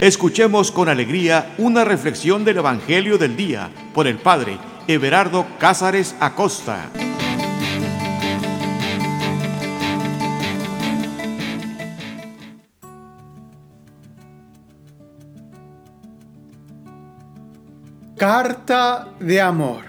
Escuchemos 0.00 0.70
con 0.70 0.88
alegría 0.88 1.54
una 1.58 1.84
reflexión 1.84 2.44
del 2.44 2.58
Evangelio 2.58 3.18
del 3.18 3.36
Día 3.36 3.68
por 3.92 4.06
el 4.06 4.16
Padre 4.18 4.56
Everardo 4.86 5.44
Cázares 5.58 6.14
Acosta. 6.20 6.88
Carta 18.16 19.08
de 19.18 19.40
amor. 19.40 19.82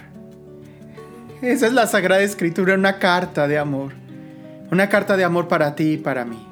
Esa 1.43 1.67
es 1.67 1.73
la 1.73 1.85
Sagrada 1.85 2.23
Escritura, 2.23 2.73
una 2.73 2.97
carta 2.97 3.47
de 3.47 3.59
amor. 3.59 3.93
Una 4.71 4.89
carta 4.89 5.15
de 5.15 5.23
amor 5.23 5.47
para 5.47 5.75
ti 5.75 5.91
y 5.93 5.97
para 5.97 6.25
mí. 6.25 6.47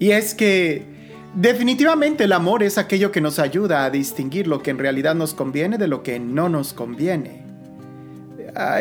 Y 0.00 0.10
es 0.10 0.34
que 0.34 0.95
Definitivamente 1.36 2.24
el 2.24 2.32
amor 2.32 2.62
es 2.62 2.78
aquello 2.78 3.12
que 3.12 3.20
nos 3.20 3.38
ayuda 3.38 3.84
a 3.84 3.90
distinguir 3.90 4.46
lo 4.46 4.62
que 4.62 4.70
en 4.70 4.78
realidad 4.78 5.14
nos 5.14 5.34
conviene 5.34 5.76
de 5.76 5.86
lo 5.86 6.02
que 6.02 6.18
no 6.18 6.48
nos 6.48 6.72
conviene. 6.72 7.44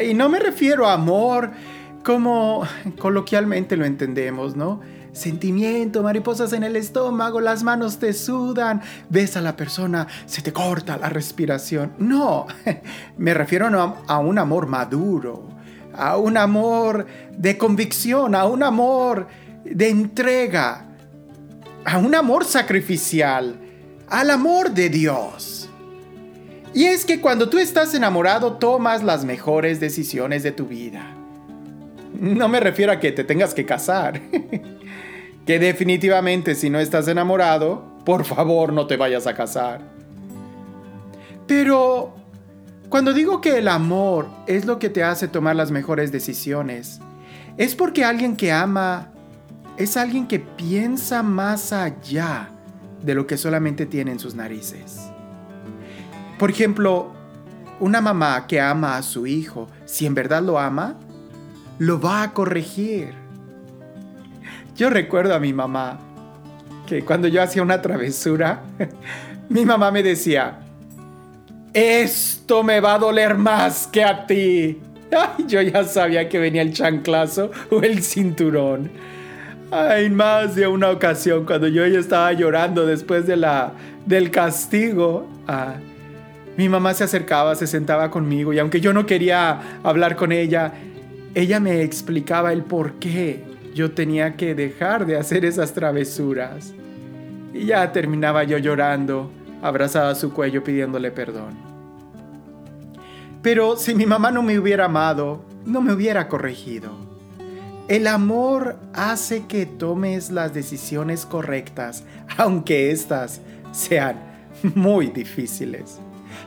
Y 0.09 0.13
no 0.13 0.29
me 0.29 0.39
refiero 0.39 0.87
a 0.87 0.93
amor 0.93 1.51
como 2.01 2.65
coloquialmente 2.97 3.75
lo 3.75 3.83
entendemos, 3.83 4.55
¿no? 4.55 4.79
Sentimiento, 5.11 6.01
mariposas 6.01 6.53
en 6.53 6.63
el 6.63 6.77
estómago, 6.77 7.41
las 7.41 7.61
manos 7.63 7.99
te 7.99 8.13
sudan, 8.13 8.81
ves 9.09 9.35
a 9.35 9.41
la 9.41 9.57
persona, 9.57 10.07
se 10.25 10.41
te 10.41 10.53
corta 10.53 10.95
la 10.95 11.09
respiración. 11.09 11.91
No, 11.97 12.47
me 13.17 13.33
refiero 13.33 13.67
a 14.07 14.19
un 14.19 14.39
amor 14.39 14.67
maduro, 14.67 15.49
a 15.93 16.15
un 16.15 16.37
amor 16.37 17.05
de 17.37 17.57
convicción, 17.57 18.33
a 18.33 18.45
un 18.45 18.63
amor 18.63 19.27
de 19.65 19.89
entrega, 19.89 20.94
a 21.85 21.99
un 21.99 22.15
amor 22.15 22.45
sacrificial, 22.45 23.59
al 24.09 24.31
amor 24.31 24.71
de 24.71 24.89
Dios. 24.89 25.69
Y 26.73 26.85
es 26.85 27.05
que 27.05 27.21
cuando 27.21 27.47
tú 27.47 27.57
estás 27.57 27.93
enamorado 27.93 28.53
tomas 28.53 29.03
las 29.03 29.23
mejores 29.23 29.79
decisiones 29.79 30.43
de 30.43 30.51
tu 30.51 30.65
vida. 30.65 31.15
No 32.19 32.49
me 32.49 32.59
refiero 32.59 32.91
a 32.91 32.99
que 32.99 33.11
te 33.11 33.23
tengas 33.23 33.53
que 33.53 33.65
casar. 33.65 34.19
que 35.45 35.59
definitivamente 35.59 36.55
si 36.55 36.69
no 36.69 36.79
estás 36.79 37.07
enamorado, 37.07 37.85
por 38.03 38.25
favor 38.25 38.73
no 38.73 38.87
te 38.87 38.97
vayas 38.97 39.27
a 39.27 39.35
casar. 39.35 39.81
Pero 41.45 42.15
cuando 42.89 43.13
digo 43.13 43.41
que 43.41 43.59
el 43.59 43.67
amor 43.67 44.27
es 44.47 44.65
lo 44.65 44.79
que 44.79 44.89
te 44.89 45.03
hace 45.03 45.27
tomar 45.27 45.55
las 45.55 45.69
mejores 45.69 46.11
decisiones, 46.11 46.99
es 47.57 47.75
porque 47.75 48.03
alguien 48.03 48.35
que 48.35 48.51
ama 48.51 49.11
es 49.77 49.97
alguien 49.97 50.27
que 50.27 50.39
piensa 50.39 51.23
más 51.23 51.73
allá 51.73 52.49
de 53.01 53.15
lo 53.15 53.27
que 53.27 53.37
solamente 53.37 53.85
tiene 53.85 54.11
en 54.11 54.19
sus 54.19 54.35
narices. 54.35 55.11
Por 56.39 56.49
ejemplo, 56.49 57.11
una 57.79 58.01
mamá 58.01 58.47
que 58.47 58.59
ama 58.59 58.97
a 58.97 59.03
su 59.03 59.27
hijo, 59.27 59.67
si 59.85 60.05
en 60.05 60.15
verdad 60.15 60.41
lo 60.41 60.59
ama, 60.59 60.95
lo 61.79 61.99
va 61.99 62.23
a 62.23 62.33
corregir. 62.33 63.13
Yo 64.75 64.89
recuerdo 64.89 65.35
a 65.35 65.39
mi 65.39 65.53
mamá 65.53 65.99
que 66.87 67.03
cuando 67.03 67.27
yo 67.27 67.41
hacía 67.41 67.61
una 67.61 67.81
travesura, 67.81 68.63
mi 69.49 69.65
mamá 69.65 69.91
me 69.91 70.03
decía, 70.03 70.59
esto 71.73 72.63
me 72.63 72.79
va 72.79 72.95
a 72.95 72.99
doler 72.99 73.35
más 73.35 73.87
que 73.87 74.03
a 74.03 74.25
ti. 74.25 74.81
yo 75.47 75.61
ya 75.61 75.83
sabía 75.83 76.29
que 76.29 76.39
venía 76.39 76.61
el 76.61 76.73
chanclazo 76.73 77.51
o 77.71 77.81
el 77.81 78.01
cinturón. 78.03 78.89
En 79.71 80.15
más 80.15 80.55
de 80.55 80.67
una 80.67 80.89
ocasión, 80.89 81.45
cuando 81.45 81.67
yo 81.67 81.85
ya 81.87 81.99
estaba 81.99 82.31
llorando 82.33 82.85
después 82.85 83.25
de 83.25 83.35
la, 83.35 83.73
del 84.05 84.29
castigo, 84.29 85.27
ah, 85.47 85.75
mi 86.55 86.69
mamá 86.69 86.93
se 86.93 87.03
acercaba, 87.03 87.55
se 87.55 87.67
sentaba 87.67 88.11
conmigo 88.11 88.53
y 88.53 88.59
aunque 88.59 88.79
yo 88.79 88.93
no 88.93 89.05
quería 89.05 89.79
hablar 89.83 90.15
con 90.15 90.31
ella, 90.31 90.73
ella 91.33 91.59
me 91.59 91.81
explicaba 91.81 92.53
el 92.53 92.63
por 92.63 92.93
qué 92.93 93.43
yo 93.73 93.91
tenía 93.91 94.37
que 94.37 94.55
dejar 94.55 95.05
de 95.05 95.17
hacer 95.17 95.43
esas 95.43 95.73
travesuras. 95.73 96.73
Y 97.53 97.65
ya 97.65 97.91
terminaba 97.91 98.43
yo 98.43 98.57
llorando, 98.57 99.31
abrazada 99.61 100.11
a 100.11 100.15
su 100.15 100.31
cuello 100.31 100.63
pidiéndole 100.63 101.11
perdón. 101.11 101.55
Pero 103.41 103.75
si 103.75 103.95
mi 103.95 104.05
mamá 104.05 104.31
no 104.31 104.43
me 104.43 104.57
hubiera 104.57 104.85
amado, 104.85 105.43
no 105.65 105.81
me 105.81 105.91
hubiera 105.91 106.27
corregido. 106.27 107.14
El 107.87 108.07
amor 108.07 108.77
hace 108.93 109.45
que 109.45 109.67
tomes 109.67 110.31
las 110.31 110.55
decisiones 110.55 111.25
correctas, 111.25 112.03
aunque 112.35 112.89
éstas 112.89 113.41
sean 113.71 114.17
muy 114.73 115.07
difíciles, 115.07 115.99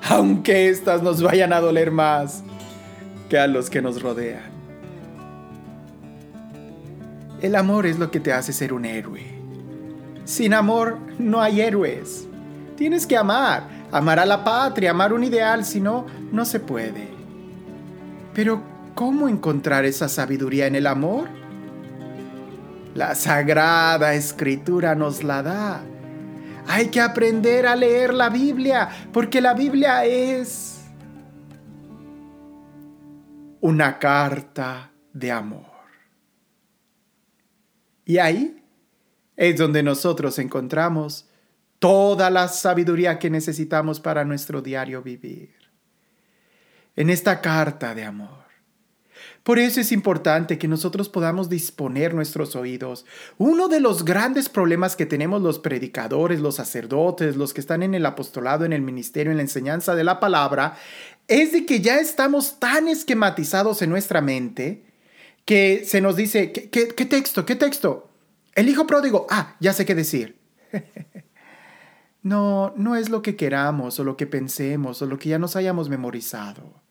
aunque 0.09 0.69
éstas 0.69 1.01
nos 1.01 1.23
vayan 1.23 1.53
a 1.53 1.61
doler 1.61 1.93
más 1.93 2.43
que 3.29 3.39
a 3.39 3.47
los 3.47 3.71
que 3.71 3.81
nos 3.81 4.03
rodean. 4.03 4.59
El 7.41 7.55
amor 7.55 7.87
es 7.87 8.01
lo 8.01 8.11
que 8.11 8.19
te 8.19 8.33
hace 8.33 8.53
ser 8.53 8.73
un 8.73 8.85
héroe. 8.85 9.23
Sin 10.25 10.53
amor 10.53 10.99
no 11.21 11.41
hay 11.41 11.61
héroes. 11.61 12.27
Tienes 12.77 13.07
que 13.07 13.17
amar, 13.17 13.63
amar 13.93 14.19
a 14.19 14.27
la 14.27 14.43
patria, 14.43 14.91
amar 14.91 15.13
un 15.13 15.23
ideal, 15.23 15.65
si 15.65 15.81
no, 15.81 16.05
no 16.33 16.45
se 16.45 16.59
puede. 16.59 17.07
Pero 18.35 18.61
¿Cómo 18.95 19.29
encontrar 19.29 19.85
esa 19.85 20.09
sabiduría 20.09 20.67
en 20.67 20.75
el 20.75 20.87
amor? 20.87 21.29
La 22.95 23.15
sagrada 23.15 24.15
escritura 24.15 24.95
nos 24.95 25.23
la 25.23 25.43
da. 25.43 25.83
Hay 26.67 26.89
que 26.89 27.01
aprender 27.01 27.67
a 27.67 27.77
leer 27.77 28.13
la 28.13 28.29
Biblia, 28.29 28.89
porque 29.13 29.41
la 29.41 29.55
Biblia 29.55 30.05
es 30.05 30.81
una 33.61 33.99
carta 33.99 34.91
de 35.13 35.31
amor. 35.31 35.65
Y 38.05 38.19
ahí 38.19 38.65
es 39.37 39.57
donde 39.57 39.83
nosotros 39.83 40.39
encontramos 40.39 41.29
toda 41.79 42.31
la 42.31 42.49
sabiduría 42.49 43.19
que 43.19 43.31
necesitamos 43.31 44.01
para 44.01 44.25
nuestro 44.25 44.61
diario 44.61 45.03
vivir. 45.03 45.55
En 46.97 47.11
esta 47.11 47.41
carta 47.41 47.95
de 47.95 48.05
amor 48.05 48.48
por 49.43 49.59
eso 49.59 49.81
es 49.81 49.93
importante 49.93 50.59
que 50.59 50.69
nosotros 50.69 51.09
podamos 51.09 51.49
disponer 51.49 52.15
nuestros 52.15 52.55
oídos. 52.57 53.07
Uno 53.39 53.69
de 53.69 53.81
los 53.81 54.05
grandes 54.05 54.49
problemas 54.49 54.97
que 54.97 55.07
tenemos 55.07 55.43
los 55.43 55.59
predicadores, 55.59 56.41
los 56.41 56.57
sacerdotes, 56.57 57.37
los 57.37 57.55
que 57.55 57.61
están 57.61 57.83
en 57.83 57.95
el 57.95 58.05
apostolado, 58.05 58.65
en 58.65 58.73
el 58.73 58.83
ministerio, 58.83 59.31
en 59.31 59.39
la 59.39 59.43
enseñanza 59.43 59.95
de 59.95 60.05
la 60.05 60.21
palabra, 60.21 60.77
es 61.29 61.53
de 61.53 61.65
que 61.65 61.81
ya 61.81 61.99
estamos 61.99 62.59
tan 62.59 62.89
esquematizados 62.89 63.81
en 63.83 63.91
nuestra 63.91 64.21
mente 64.21 64.85
que 65.45 65.83
se 65.85 66.01
nos 66.01 66.17
dice, 66.17 66.53
¿qué, 66.53 66.87
texto? 66.87 67.47
¿Qué 67.47 67.57
texto? 67.57 68.11
El 68.55 68.69
hijo 68.69 68.87
pródigo. 68.87 69.27
Ah, 69.31 69.57
ya 69.61 69.73
sé 69.73 69.87
qué 69.87 69.95
decir. 69.95 70.39
no, 72.23 72.75
no 72.77 72.97
es 72.97 73.09
lo 73.09 73.23
que 73.23 73.37
queramos 73.37 73.99
o 73.99 74.05
lo 74.05 74.17
que 74.17 74.27
pensemos 74.27 75.01
o 75.01 75.07
lo 75.07 75.19
que 75.19 75.31
ya 75.31 75.39
nos 75.39 75.57
hayamos 75.57 75.89
memorizado 75.89 76.88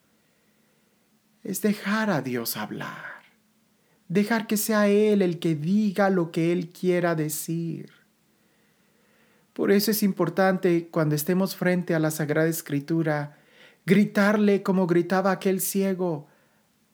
es 1.44 1.62
dejar 1.62 2.10
a 2.10 2.22
Dios 2.22 2.56
hablar, 2.56 3.22
dejar 4.08 4.46
que 4.46 4.56
sea 4.56 4.88
Él 4.88 5.22
el 5.22 5.38
que 5.38 5.54
diga 5.54 6.10
lo 6.10 6.30
que 6.30 6.52
Él 6.52 6.70
quiera 6.70 7.14
decir. 7.14 7.90
Por 9.52 9.72
eso 9.72 9.90
es 9.90 10.02
importante 10.02 10.88
cuando 10.88 11.14
estemos 11.14 11.56
frente 11.56 11.94
a 11.94 11.98
la 11.98 12.10
Sagrada 12.10 12.48
Escritura, 12.48 13.38
gritarle 13.84 14.62
como 14.62 14.86
gritaba 14.86 15.32
aquel 15.32 15.60
ciego, 15.60 16.28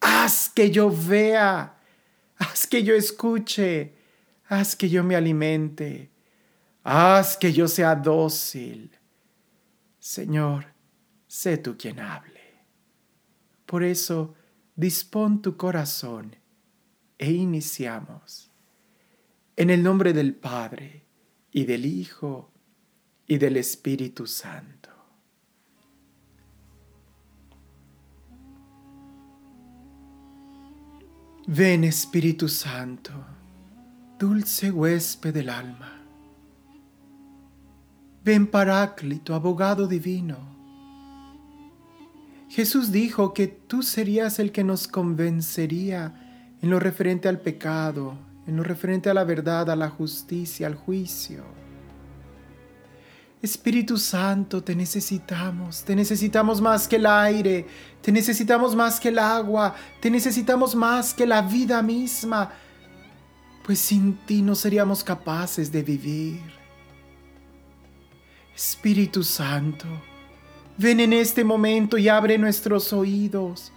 haz 0.00 0.48
que 0.48 0.70
yo 0.70 0.90
vea, 0.90 1.76
haz 2.38 2.66
que 2.66 2.82
yo 2.82 2.94
escuche, 2.94 3.94
haz 4.46 4.76
que 4.76 4.88
yo 4.88 5.04
me 5.04 5.16
alimente, 5.16 6.10
haz 6.82 7.36
que 7.36 7.52
yo 7.52 7.68
sea 7.68 7.94
dócil. 7.94 8.90
Señor, 9.98 10.66
sé 11.26 11.58
tú 11.58 11.76
quien 11.76 12.00
hable. 12.00 12.33
Por 13.74 13.82
eso, 13.82 14.36
dispón 14.76 15.42
tu 15.42 15.56
corazón 15.56 16.36
e 17.18 17.32
iniciamos. 17.32 18.48
En 19.56 19.68
el 19.68 19.82
nombre 19.82 20.12
del 20.12 20.36
Padre, 20.36 21.06
y 21.50 21.64
del 21.64 21.84
Hijo, 21.84 22.52
y 23.26 23.36
del 23.36 23.56
Espíritu 23.56 24.28
Santo. 24.28 24.90
Ven 31.48 31.82
Espíritu 31.82 32.48
Santo, 32.48 33.10
dulce 34.20 34.70
huésped 34.70 35.34
del 35.34 35.48
alma. 35.48 36.00
Ven 38.22 38.46
Paráclito, 38.46 39.34
abogado 39.34 39.88
divino 39.88 40.53
Jesús 42.54 42.92
dijo 42.92 43.34
que 43.34 43.48
tú 43.48 43.82
serías 43.82 44.38
el 44.38 44.52
que 44.52 44.62
nos 44.62 44.86
convencería 44.86 46.54
en 46.62 46.70
lo 46.70 46.78
referente 46.78 47.26
al 47.26 47.40
pecado, 47.40 48.16
en 48.46 48.54
lo 48.54 48.62
referente 48.62 49.10
a 49.10 49.14
la 49.14 49.24
verdad, 49.24 49.68
a 49.70 49.74
la 49.74 49.90
justicia, 49.90 50.68
al 50.68 50.76
juicio. 50.76 51.42
Espíritu 53.42 53.98
Santo, 53.98 54.62
te 54.62 54.76
necesitamos, 54.76 55.82
te 55.82 55.96
necesitamos 55.96 56.60
más 56.60 56.86
que 56.86 56.94
el 56.94 57.06
aire, 57.06 57.66
te 58.00 58.12
necesitamos 58.12 58.76
más 58.76 59.00
que 59.00 59.08
el 59.08 59.18
agua, 59.18 59.74
te 60.00 60.08
necesitamos 60.08 60.76
más 60.76 61.12
que 61.12 61.26
la 61.26 61.42
vida 61.42 61.82
misma, 61.82 62.52
pues 63.64 63.80
sin 63.80 64.14
ti 64.26 64.42
no 64.42 64.54
seríamos 64.54 65.02
capaces 65.02 65.72
de 65.72 65.82
vivir. 65.82 66.40
Espíritu 68.54 69.24
Santo, 69.24 69.88
ven 70.76 71.00
en 71.00 71.12
este 71.12 71.44
momento 71.44 71.98
y 71.98 72.08
abre 72.08 72.38
nuestros 72.38 72.92
oídos 72.92 73.72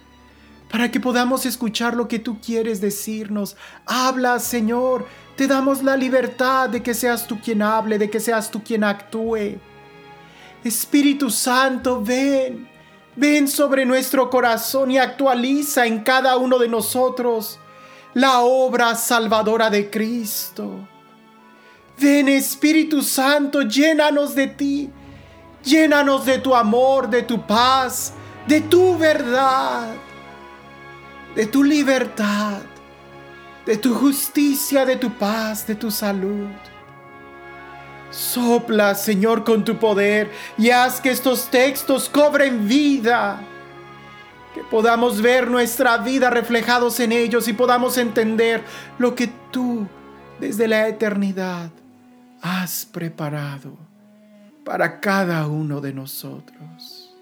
para 0.69 0.91
que 0.91 0.99
podamos 0.99 1.45
escuchar 1.45 1.95
lo 1.95 2.07
que 2.07 2.19
tú 2.19 2.39
quieres 2.41 2.81
decirnos. 2.81 3.55
Habla, 3.85 4.39
Señor, 4.39 5.05
te 5.35 5.47
damos 5.47 5.83
la 5.83 5.95
libertad 5.95 6.69
de 6.69 6.83
que 6.83 6.94
seas 6.94 7.27
tú 7.27 7.39
quien 7.39 7.61
hable, 7.61 7.97
de 7.97 8.09
que 8.09 8.19
seas 8.19 8.51
tú 8.51 8.63
quien 8.63 8.83
actúe. 8.83 9.59
Espíritu 10.63 11.29
Santo, 11.29 12.01
ven, 12.03 12.67
ven 13.15 13.47
sobre 13.47 13.85
nuestro 13.85 14.29
corazón 14.29 14.91
y 14.91 14.97
actualiza 14.97 15.85
en 15.85 15.99
cada 15.99 16.35
uno 16.38 16.59
de 16.59 16.67
nosotros 16.67 17.59
la 18.13 18.39
obra 18.39 18.95
salvadora 18.95 19.69
de 19.69 19.89
Cristo. 19.89 20.88
Ven 21.99 22.27
Espíritu 22.27 23.01
Santo, 23.01 23.61
llénanos 23.61 24.35
de 24.35 24.47
ti, 24.47 24.89
llénanos 25.68 26.25
de 26.25 26.40
tu 26.40 26.56
amor, 26.56 27.10
de 27.10 27.24
tu 27.24 27.46
paz, 27.46 28.14
de 28.48 28.62
tu 28.62 28.98
verdad, 28.98 29.94
de 31.36 31.46
tu 31.46 31.64
libertad 31.64 32.62
de 33.68 33.75
tu 33.75 33.94
justicia, 33.94 34.86
de 34.86 34.96
tu 34.96 35.12
paz, 35.12 35.68
de 35.68 35.75
tu 35.75 35.92
salud. 35.92 36.48
Sopla, 38.10 38.96
Señor, 38.96 39.44
con 39.44 39.66
tu 39.66 39.78
poder 39.78 40.31
y 40.58 40.69
haz 40.69 41.02
que 41.02 41.12
estos 41.12 41.52
textos 41.52 42.08
cobren 42.08 42.66
vida. 42.66 43.42
Que 44.56 44.64
podamos 44.64 45.22
ver 45.22 45.52
nuestra 45.52 45.98
vida 45.98 46.30
reflejados 46.30 47.02
en 47.02 47.12
ellos 47.12 47.50
y 47.50 47.54
podamos 47.54 47.98
entender 47.98 48.64
lo 48.98 49.14
que 49.14 49.28
tú 49.52 49.86
desde 50.40 50.69
la 50.69 50.88
eternidad 50.88 51.69
has 52.42 52.86
preparado 52.86 53.87
para 54.68 55.00
cada 55.00 55.48
uno 55.48 55.80
de 55.80 55.94
nosotros. 55.94 57.16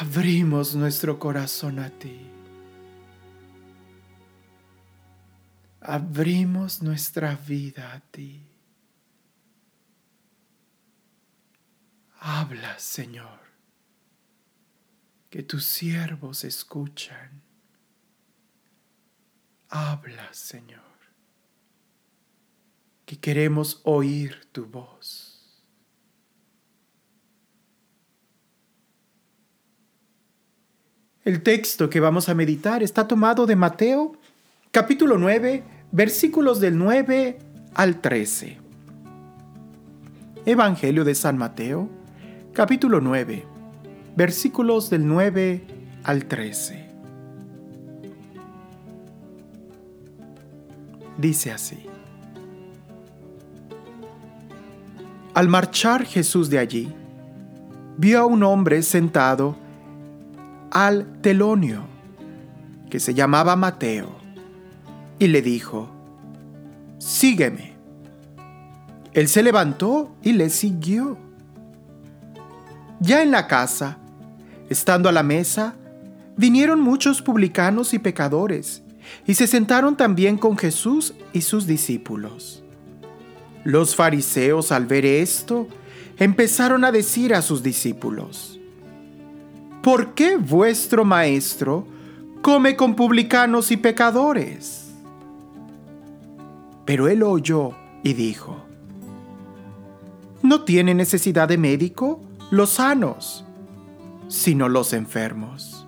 Abrimos 0.00 0.74
nuestro 0.74 1.18
corazón 1.18 1.78
a 1.78 1.90
ti. 1.90 2.34
abrimos 5.84 6.82
nuestra 6.82 7.36
vida 7.36 7.92
a 7.92 8.00
ti. 8.00 8.42
Habla, 12.20 12.78
Señor, 12.78 13.40
que 15.28 15.42
tus 15.42 15.66
siervos 15.66 16.42
escuchan. 16.44 17.42
Habla, 19.68 20.32
Señor, 20.32 20.93
que 23.04 23.18
queremos 23.18 23.80
oír 23.84 24.46
tu 24.52 24.66
voz. 24.66 25.62
El 31.24 31.42
texto 31.42 31.88
que 31.88 32.00
vamos 32.00 32.28
a 32.28 32.34
meditar 32.34 32.82
está 32.82 33.08
tomado 33.08 33.46
de 33.46 33.56
Mateo 33.56 34.18
capítulo 34.74 35.18
9, 35.18 35.62
versículos 35.92 36.58
del 36.58 36.76
9 36.76 37.38
al 37.74 38.00
13. 38.00 38.58
Evangelio 40.46 41.04
de 41.04 41.14
San 41.14 41.38
Mateo, 41.38 41.88
capítulo 42.52 43.00
9, 43.00 43.44
versículos 44.16 44.90
del 44.90 45.06
9 45.06 45.64
al 46.02 46.24
13. 46.24 46.90
Dice 51.16 51.52
así. 51.52 51.86
Al 55.34 55.48
marchar 55.48 56.04
Jesús 56.04 56.48
de 56.48 56.58
allí, 56.58 56.94
vio 57.96 58.20
a 58.20 58.24
un 58.24 58.44
hombre 58.44 58.82
sentado 58.82 59.56
al 60.70 61.20
telonio, 61.20 61.82
que 62.88 63.00
se 63.00 63.14
llamaba 63.14 63.56
Mateo 63.56 64.14
y 65.18 65.26
le 65.26 65.42
dijo, 65.42 65.88
Sígueme. 66.98 67.74
Él 69.12 69.28
se 69.28 69.42
levantó 69.42 70.14
y 70.22 70.32
le 70.32 70.50
siguió. 70.50 71.18
Ya 73.00 73.22
en 73.22 73.30
la 73.30 73.46
casa, 73.46 73.98
estando 74.68 75.08
a 75.08 75.12
la 75.12 75.22
mesa, 75.22 75.74
vinieron 76.36 76.80
muchos 76.80 77.22
publicanos 77.22 77.92
y 77.92 77.98
pecadores, 77.98 78.82
y 79.26 79.34
se 79.34 79.46
sentaron 79.46 79.96
también 79.96 80.38
con 80.38 80.56
Jesús 80.56 81.14
y 81.32 81.42
sus 81.42 81.66
discípulos. 81.66 82.63
Los 83.64 83.96
fariseos 83.96 84.70
al 84.72 84.86
ver 84.86 85.06
esto, 85.06 85.66
empezaron 86.18 86.84
a 86.84 86.92
decir 86.92 87.34
a 87.34 87.42
sus 87.42 87.62
discípulos, 87.62 88.60
¿por 89.82 90.14
qué 90.14 90.36
vuestro 90.36 91.04
maestro 91.04 91.86
come 92.42 92.76
con 92.76 92.94
publicanos 92.94 93.70
y 93.70 93.78
pecadores? 93.78 94.90
Pero 96.84 97.08
él 97.08 97.22
oyó 97.22 97.72
y 98.02 98.12
dijo, 98.12 98.62
No 100.42 100.64
tiene 100.64 100.94
necesidad 100.94 101.48
de 101.48 101.56
médico 101.56 102.20
los 102.50 102.70
sanos, 102.70 103.44
sino 104.28 104.68
los 104.68 104.92
enfermos. 104.92 105.86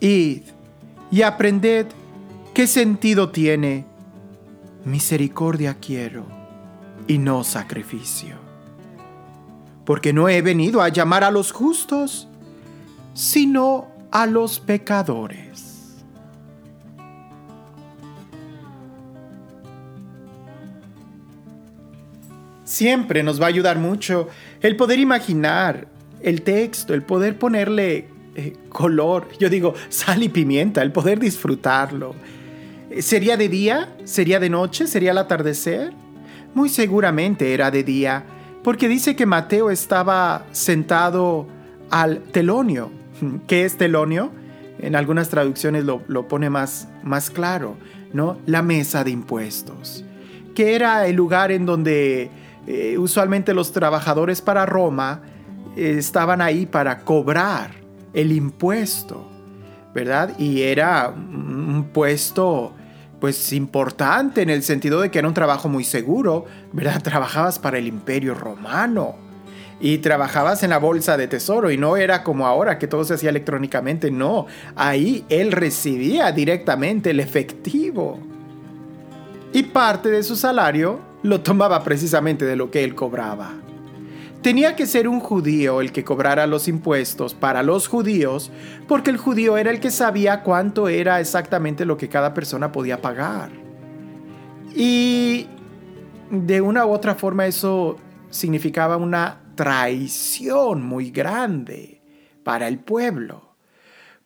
Id 0.00 0.42
y 1.10 1.22
aprended 1.22 1.86
qué 2.54 2.66
sentido 2.66 3.30
tiene 3.30 3.84
misericordia 4.84 5.74
quiero 5.80 6.26
y 7.06 7.18
no 7.18 7.44
sacrificio. 7.44 8.36
Porque 9.84 10.12
no 10.12 10.28
he 10.28 10.40
venido 10.42 10.80
a 10.82 10.88
llamar 10.88 11.24
a 11.24 11.30
los 11.30 11.52
justos, 11.52 12.28
sino 13.12 13.88
a 14.10 14.26
los 14.26 14.60
pecadores. 14.60 15.54
siempre 22.74 23.22
nos 23.22 23.40
va 23.40 23.46
a 23.46 23.48
ayudar 23.48 23.78
mucho 23.78 24.28
el 24.60 24.76
poder 24.76 24.98
imaginar 24.98 25.86
el 26.20 26.42
texto, 26.42 26.94
el 26.94 27.02
poder 27.02 27.38
ponerle 27.38 28.08
eh, 28.34 28.54
color, 28.68 29.28
yo 29.38 29.48
digo 29.48 29.74
sal 29.88 30.22
y 30.22 30.28
pimienta, 30.28 30.82
el 30.82 30.90
poder 30.90 31.20
disfrutarlo. 31.20 32.14
¿Sería 33.00 33.36
de 33.36 33.48
día? 33.48 33.96
¿Sería 34.04 34.38
de 34.38 34.50
noche? 34.50 34.86
¿Sería 34.86 35.10
el 35.10 35.18
atardecer? 35.18 35.92
Muy 36.54 36.68
seguramente 36.68 37.52
era 37.52 37.70
de 37.70 37.82
día, 37.82 38.24
porque 38.62 38.88
dice 38.88 39.16
que 39.16 39.26
Mateo 39.26 39.70
estaba 39.70 40.46
sentado 40.52 41.48
al 41.90 42.20
telonio. 42.20 42.90
¿Qué 43.48 43.64
es 43.64 43.76
telonio? 43.76 44.30
En 44.78 44.94
algunas 44.94 45.28
traducciones 45.28 45.84
lo, 45.84 46.28
pone 46.28 46.50
más, 46.50 46.88
más 47.02 47.30
claro, 47.30 47.76
¿no? 48.12 48.38
La 48.46 48.62
mesa 48.62 49.02
de 49.02 49.10
impuestos, 49.10 50.04
que 50.54 50.74
era 50.74 51.06
el 51.06 51.16
lugar 51.16 51.50
en 51.50 51.66
donde 51.66 52.30
eh, 52.66 52.96
usualmente 52.98 53.54
los 53.54 53.72
trabajadores 53.72 54.40
para 54.40 54.66
Roma 54.66 55.22
eh, 55.76 55.96
estaban 55.98 56.40
ahí 56.40 56.66
para 56.66 57.00
cobrar 57.00 57.72
el 58.12 58.30
impuesto, 58.30 59.28
¿verdad? 59.92 60.38
Y 60.38 60.62
era 60.62 61.08
un 61.08 61.88
puesto 61.92 62.72
pues 63.24 63.54
importante 63.54 64.42
en 64.42 64.50
el 64.50 64.62
sentido 64.62 65.00
de 65.00 65.10
que 65.10 65.18
era 65.18 65.26
un 65.26 65.32
trabajo 65.32 65.66
muy 65.70 65.82
seguro, 65.82 66.44
¿verdad? 66.74 67.02
Trabajabas 67.02 67.58
para 67.58 67.78
el 67.78 67.86
imperio 67.86 68.34
romano 68.34 69.14
y 69.80 69.96
trabajabas 69.96 70.62
en 70.62 70.68
la 70.68 70.76
bolsa 70.76 71.16
de 71.16 71.26
tesoro 71.26 71.70
y 71.70 71.78
no 71.78 71.96
era 71.96 72.22
como 72.22 72.46
ahora 72.46 72.78
que 72.78 72.86
todo 72.86 73.02
se 73.02 73.14
hacía 73.14 73.30
electrónicamente, 73.30 74.10
no, 74.10 74.44
ahí 74.76 75.24
él 75.30 75.52
recibía 75.52 76.32
directamente 76.32 77.12
el 77.12 77.20
efectivo. 77.20 78.20
Y 79.54 79.62
parte 79.62 80.10
de 80.10 80.22
su 80.22 80.36
salario 80.36 81.00
lo 81.22 81.40
tomaba 81.40 81.82
precisamente 81.82 82.44
de 82.44 82.56
lo 82.56 82.70
que 82.70 82.84
él 82.84 82.94
cobraba. 82.94 83.54
Tenía 84.44 84.76
que 84.76 84.86
ser 84.86 85.08
un 85.08 85.20
judío 85.20 85.80
el 85.80 85.90
que 85.90 86.04
cobrara 86.04 86.46
los 86.46 86.68
impuestos 86.68 87.32
para 87.32 87.62
los 87.62 87.88
judíos, 87.88 88.52
porque 88.86 89.08
el 89.08 89.16
judío 89.16 89.56
era 89.56 89.70
el 89.70 89.80
que 89.80 89.90
sabía 89.90 90.42
cuánto 90.42 90.90
era 90.90 91.18
exactamente 91.18 91.86
lo 91.86 91.96
que 91.96 92.10
cada 92.10 92.34
persona 92.34 92.70
podía 92.70 93.00
pagar. 93.00 93.52
Y 94.76 95.46
de 96.30 96.60
una 96.60 96.84
u 96.84 96.90
otra 96.90 97.14
forma 97.14 97.46
eso 97.46 97.96
significaba 98.28 98.98
una 98.98 99.40
traición 99.54 100.82
muy 100.82 101.10
grande 101.10 102.02
para 102.42 102.68
el 102.68 102.80
pueblo 102.80 103.54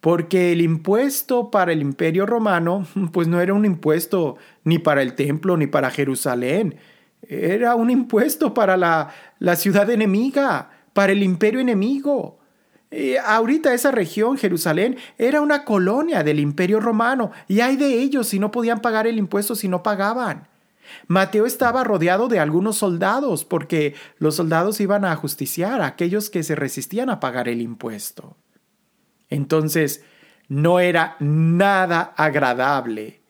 porque 0.00 0.52
el 0.52 0.62
impuesto 0.62 1.50
para 1.50 1.72
el 1.72 1.80
imperio 1.80 2.26
romano 2.26 2.86
pues 3.12 3.28
no 3.28 3.40
era 3.40 3.54
un 3.54 3.64
impuesto 3.64 4.36
ni 4.64 4.78
para 4.78 5.02
el 5.02 5.14
templo 5.14 5.56
ni 5.56 5.66
para 5.68 5.90
Jerusalén, 5.90 6.76
era 7.22 7.74
un 7.74 7.90
impuesto 7.90 8.54
para 8.54 8.76
la, 8.76 9.10
la 9.38 9.56
ciudad 9.56 9.88
enemiga, 9.90 10.70
para 10.92 11.12
el 11.12 11.22
imperio 11.22 11.60
enemigo. 11.60 12.38
ahorita 13.24 13.74
esa 13.74 13.90
región, 13.90 14.38
Jerusalén, 14.38 14.96
era 15.18 15.40
una 15.40 15.64
colonia 15.64 16.22
del 16.22 16.40
imperio 16.40 16.80
romano 16.80 17.30
y 17.46 17.60
hay 17.60 17.76
de 17.76 18.00
ellos 18.00 18.28
si 18.28 18.38
no 18.38 18.50
podían 18.50 18.80
pagar 18.80 19.06
el 19.06 19.18
impuesto 19.18 19.54
si 19.54 19.68
no 19.68 19.82
pagaban. 19.82 20.48
Mateo 21.06 21.46
estaba 21.46 21.84
rodeado 21.84 22.28
de 22.28 22.38
algunos 22.38 22.76
soldados 22.76 23.44
porque 23.44 23.94
los 24.18 24.36
soldados 24.36 24.80
iban 24.80 25.04
a 25.04 25.14
justiciar 25.16 25.80
a 25.80 25.86
aquellos 25.86 26.30
que 26.30 26.42
se 26.42 26.54
resistían 26.54 27.10
a 27.10 27.20
pagar 27.20 27.48
el 27.48 27.60
impuesto. 27.60 28.36
Entonces, 29.30 30.02
no 30.48 30.80
era 30.80 31.16
nada 31.20 32.14
agradable 32.16 33.20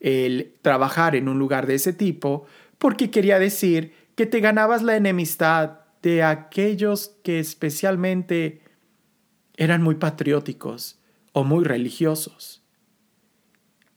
el 0.00 0.54
trabajar 0.62 1.16
en 1.16 1.28
un 1.28 1.38
lugar 1.38 1.66
de 1.66 1.74
ese 1.74 1.92
tipo 1.92 2.46
porque 2.78 3.10
quería 3.10 3.38
decir 3.38 3.94
que 4.14 4.26
te 4.26 4.40
ganabas 4.40 4.82
la 4.82 4.96
enemistad 4.96 5.80
de 6.02 6.22
aquellos 6.22 7.16
que 7.22 7.38
especialmente 7.38 8.62
eran 9.56 9.82
muy 9.82 9.96
patrióticos 9.96 10.98
o 11.32 11.44
muy 11.44 11.64
religiosos. 11.64 12.62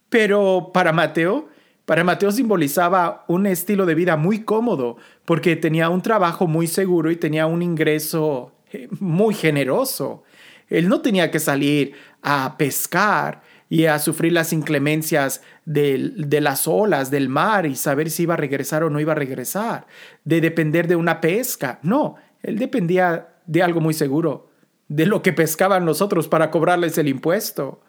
Pero 0.09 0.71
para 0.74 0.91
Mateo, 0.91 1.50
para 1.86 2.03
Mateo 2.03 2.31
simbolizaba 2.31 3.25
un 3.27 3.45
estilo 3.45 3.86
de 3.86 3.95
vida 3.95 4.17
muy 4.17 4.43
cómodo, 4.43 4.98
porque 5.25 5.55
tenía 5.55 5.89
un 5.89 6.01
trabajo 6.01 6.48
muy 6.48 6.67
seguro 6.67 7.12
y 7.12 7.15
tenía 7.15 7.45
un 7.45 7.62
ingreso 7.62 8.53
eh, 8.71 8.88
muy 9.00 9.33
generoso. 9.33 10.24
Él 10.67 10.88
no 10.88 11.01
tenía 11.01 11.31
que 11.31 11.39
salir 11.39 11.93
a 12.21 12.57
pescar 12.57 13.41
y 13.70 13.86
a 13.86 14.00
sufrir 14.00 14.34
las 14.34 14.52
inclemencias 14.52 15.42
de, 15.66 16.12
de, 16.16 16.42
las 16.42 16.68
olas 16.68 17.12
del 17.12 17.30
mar 17.30 17.68
y 17.68 17.76
saber 17.76 18.10
si 18.10 18.24
iba 18.24 18.34
a 18.34 18.38
regresar 18.38 18.84
o 18.84 18.90
no 18.90 19.00
iba 19.00 19.12
a 19.12 19.16
regresar, 19.16 19.86
de 20.24 20.42
depender 20.42 20.88
de 20.88 20.96
una 20.96 21.22
pesca. 21.22 21.80
No, 21.84 22.16
él 22.42 22.58
dependía 22.58 23.30
de 23.46 23.64
algo 23.64 23.80
muy 23.80 23.94
seguro, 23.94 24.50
de 24.88 25.06
lo 25.06 25.22
que 25.22 25.34
pescaban 25.34 25.86
nosotros 25.86 26.28
para 26.28 26.50
cobrarles 26.50 26.98
el 26.98 27.08
impuesto. 27.08 27.82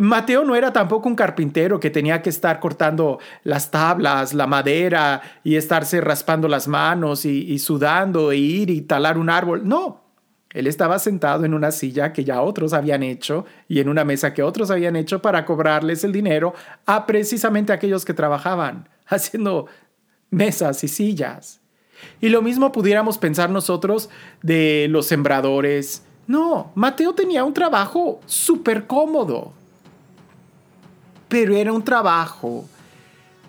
Mateo 0.00 0.44
no 0.44 0.56
era 0.56 0.72
tampoco 0.72 1.08
un 1.08 1.14
carpintero 1.14 1.80
que 1.80 1.90
tenía 1.90 2.22
que 2.22 2.30
estar 2.30 2.60
cortando 2.60 3.18
las 3.44 3.70
tablas, 3.70 4.34
la 4.34 4.46
madera 4.46 5.22
y 5.44 5.56
estarse 5.56 6.00
raspando 6.00 6.48
las 6.48 6.68
manos 6.68 7.24
y, 7.24 7.58
sudando 7.58 8.32
e 8.32 8.36
ir 8.36 8.70
y 8.70 8.82
talar 8.82 9.18
un 9.18 9.30
árbol. 9.30 9.66
No, 9.66 10.01
él 10.52 10.66
estaba 10.66 10.98
sentado 10.98 11.44
en 11.44 11.54
una 11.54 11.70
silla 11.70 12.12
que 12.12 12.24
ya 12.24 12.42
otros 12.42 12.72
habían 12.72 13.02
hecho 13.02 13.46
y 13.68 13.80
en 13.80 13.88
una 13.88 14.04
mesa 14.04 14.34
que 14.34 14.42
otros 14.42 14.70
habían 14.70 14.96
hecho 14.96 15.22
para 15.22 15.44
cobrarles 15.44 16.04
el 16.04 16.12
dinero 16.12 16.54
a 16.86 17.06
precisamente 17.06 17.72
aquellos 17.72 18.04
que 18.04 18.14
trabajaban, 18.14 18.88
haciendo 19.06 19.66
mesas 20.30 20.84
y 20.84 20.88
sillas. 20.88 21.60
Y 22.20 22.30
lo 22.30 22.42
mismo 22.42 22.72
pudiéramos 22.72 23.18
pensar 23.18 23.50
nosotros 23.50 24.10
de 24.42 24.86
los 24.90 25.06
sembradores. 25.06 26.02
No, 26.26 26.72
Mateo 26.74 27.14
tenía 27.14 27.44
un 27.44 27.54
trabajo 27.54 28.20
súper 28.26 28.86
cómodo 28.86 29.52
pero 31.32 31.56
era 31.56 31.72
un 31.72 31.82
trabajo 31.82 32.66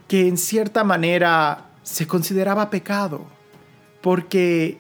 que 0.07 0.29
en 0.29 0.37
cierta 0.37 0.85
manera 0.85 1.65
se 1.81 2.07
consideraba 2.07 2.69
pecado, 2.69 3.25
porque 4.01 4.77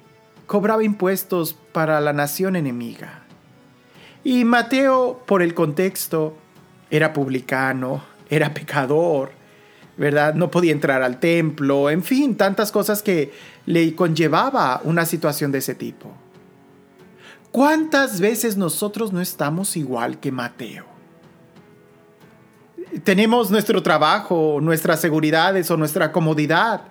cobraba 0.47 0.85
impuestos 0.85 1.57
para 1.73 1.99
la 1.99 2.13
nación 2.13 2.55
enemiga. 2.55 3.23
Y 4.23 4.45
Mateo, 4.45 5.21
por 5.25 5.41
el 5.41 5.53
contexto, 5.53 6.37
era 6.89 7.11
publicano, 7.11 8.03
era 8.29 8.53
pecador, 8.53 9.31
¿verdad? 9.97 10.33
No 10.33 10.49
podía 10.49 10.71
entrar 10.71 11.03
al 11.03 11.19
templo, 11.19 11.89
en 11.89 12.03
fin, 12.03 12.37
tantas 12.37 12.71
cosas 12.71 13.03
que 13.03 13.33
le 13.65 13.93
conllevaba 13.95 14.79
una 14.85 15.05
situación 15.05 15.51
de 15.51 15.57
ese 15.57 15.75
tipo. 15.75 16.11
¿Cuántas 17.51 18.21
veces 18.21 18.55
nosotros 18.55 19.11
no 19.11 19.19
estamos 19.19 19.75
igual 19.75 20.19
que 20.19 20.31
Mateo? 20.31 20.93
tenemos 23.03 23.49
nuestro 23.49 23.81
trabajo, 23.81 24.59
nuestras 24.61 25.01
seguridades 25.01 25.69
o 25.71 25.77
nuestra 25.77 26.11
comodidad, 26.11 26.81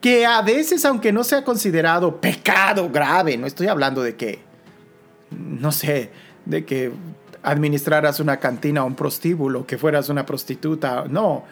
que 0.00 0.24
a 0.26 0.42
veces, 0.42 0.84
aunque 0.84 1.12
no 1.12 1.24
sea 1.24 1.44
considerado 1.44 2.20
pecado 2.20 2.88
grave, 2.90 3.36
no 3.36 3.46
estoy 3.46 3.68
hablando 3.68 4.02
de 4.02 4.16
que, 4.16 4.40
no 5.30 5.72
sé, 5.72 6.10
de 6.46 6.64
que 6.64 6.92
administraras 7.42 8.20
una 8.20 8.38
cantina 8.38 8.84
o 8.84 8.86
un 8.86 8.94
prostíbulo, 8.94 9.66
que 9.66 9.78
fueras 9.78 10.08
una 10.08 10.26
prostituta, 10.26 11.04
no, 11.08 11.44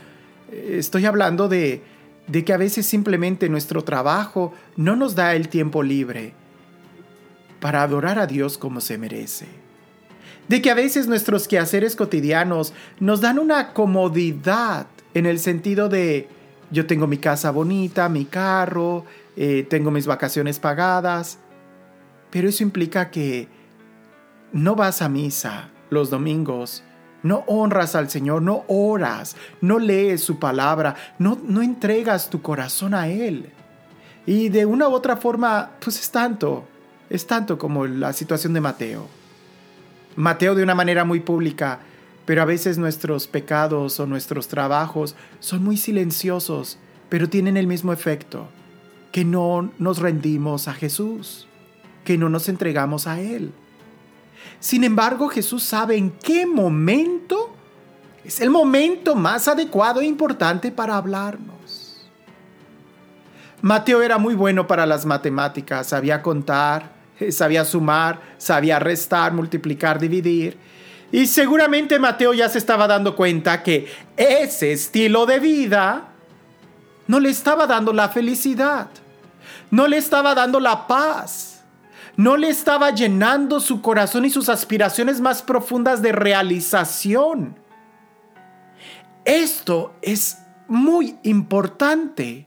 estoy 0.53 1.07
hablando 1.07 1.49
de, 1.49 1.83
de 2.27 2.45
que 2.45 2.53
a 2.53 2.59
veces 2.59 2.87
simplemente 2.87 3.49
nuestro 3.49 3.85
trabajo 3.85 4.53
no 4.77 4.97
nos 4.97 5.15
da 5.15 5.35
el 5.35 5.49
tiempo 5.49 5.83
libre 5.83 6.33
para 7.61 7.83
adorar 7.83 8.19
a 8.19 8.27
Dios 8.27 8.59
como 8.59 8.81
se 8.81 8.99
merece. 8.99 9.47
De 10.49 10.63
que 10.63 10.71
a 10.71 10.75
veces 10.75 11.09
nuestros 11.09 11.47
quehaceres 11.49 11.97
cotidianos 11.97 12.73
nos 13.01 13.21
dan 13.21 13.39
una 13.39 13.73
comodidad 13.75 14.87
en 15.15 15.27
el 15.27 15.39
sentido 15.39 15.89
de 15.89 16.29
yo 16.71 16.87
tengo 16.87 17.07
mi 17.07 17.19
casa 17.19 17.51
bonita, 17.51 18.09
mi 18.09 18.25
carro, 18.25 19.05
eh, 19.37 19.67
tengo 19.69 19.91
mis 19.91 20.07
vacaciones 20.07 20.59
pagadas, 20.59 21.39
pero 22.31 22.49
eso 22.49 22.63
implica 22.63 23.11
que 23.11 23.49
no 24.53 24.75
vas 24.75 25.03
a 25.03 25.09
misa 25.09 25.71
los 25.91 26.11
domingos, 26.11 26.83
no 27.23 27.45
honras 27.47 27.95
al 27.95 28.11
Señor, 28.11 28.43
no 28.43 28.65
oras, 28.69 29.37
no 29.61 29.79
lees 29.79 30.23
su 30.23 30.39
palabra, 30.39 30.95
no, 31.19 31.39
no 31.43 31.63
entregas 31.63 32.31
tu 32.31 32.43
corazón 32.43 32.95
a 32.95 33.09
Él. 33.09 33.51
Y 34.27 34.51
de 34.51 34.67
una 34.67 34.89
u 34.89 34.93
otra 34.93 35.17
forma, 35.17 35.71
pues 35.81 35.99
es 35.99 36.11
tanto, 36.11 36.65
es 37.09 37.27
tanto 37.27 37.59
como 37.59 37.87
la 37.87 38.13
situación 38.13 38.53
de 38.53 38.61
Mateo. 38.61 39.07
Mateo 40.17 40.55
de 40.55 40.63
una 40.63 40.75
manera 40.75 41.05
muy 41.05 41.21
pública, 41.21 41.81
pero 42.29 42.43
a 42.43 42.45
veces 42.45 42.77
nuestros 42.77 43.27
pecados 43.27 43.99
o 44.01 44.07
nuestros 44.07 44.49
trabajos 44.49 45.17
son 45.41 45.65
muy 45.65 45.79
silenciosos, 45.79 46.77
pero 47.09 47.31
tienen 47.31 47.57
el 47.57 47.67
mismo 47.67 47.91
efecto, 47.91 48.49
que 49.13 49.25
no 49.25 49.71
nos 49.79 49.97
rendimos 49.97 50.69
a 50.69 50.75
Jesús, 50.75 51.49
que 52.05 52.19
no 52.19 52.29
nos 52.29 52.51
entregamos 52.51 53.07
a 53.07 53.19
Él. 53.19 53.51
Sin 54.61 54.85
embargo, 54.85 55.31
Jesús 55.31 55.63
sabe 55.63 55.97
en 55.97 56.11
qué 56.11 56.45
momento 56.45 57.49
es 58.23 58.43
el 58.43 58.51
momento 58.51 59.15
más 59.15 59.49
adecuado 59.49 60.03
e 60.03 60.05
importante 60.05 60.71
para 60.71 60.99
hablarnos. 60.99 62.11
Mateo 63.63 64.03
era 64.03 64.19
muy 64.19 64.35
bueno 64.35 64.67
para 64.67 64.85
las 64.85 65.07
matemáticas, 65.07 65.87
sabía 65.87 66.21
contar, 66.21 66.93
sabía 67.31 67.65
sumar, 67.65 68.21
sabía 68.37 68.79
restar, 68.79 69.33
multiplicar, 69.33 69.99
dividir. 69.99 70.59
Y 71.11 71.27
seguramente 71.27 71.99
Mateo 71.99 72.35
ya 72.35 72.49
se 72.49 72.59
estaba 72.59 72.87
dando 72.87 73.17
cuenta 73.17 73.63
que 73.63 73.91
ese 74.17 74.73
estilo 74.73 75.25
de 75.25 75.39
vida 75.39 76.09
no 77.07 77.19
le 77.19 77.31
estaba 77.31 77.67
dando 77.67 77.93
la 77.93 78.11
felicidad, 78.11 78.89
no 79.71 79.87
le 79.87 79.97
estaba 79.97 80.35
dando 80.35 80.61
la 80.61 80.87
paz, 80.87 81.65
no 82.17 82.37
le 82.37 82.49
estaba 82.49 82.91
llenando 82.91 83.61
su 83.61 83.81
corazón 83.81 84.27
y 84.27 84.31
sus 84.31 84.49
aspiraciones 84.49 85.21
más 85.21 85.43
profundas 85.43 86.03
de 86.03 86.13
realización. 86.13 87.57
Esto 89.25 89.95
es 90.03 90.39
muy 90.69 91.17
importante. 91.23 92.47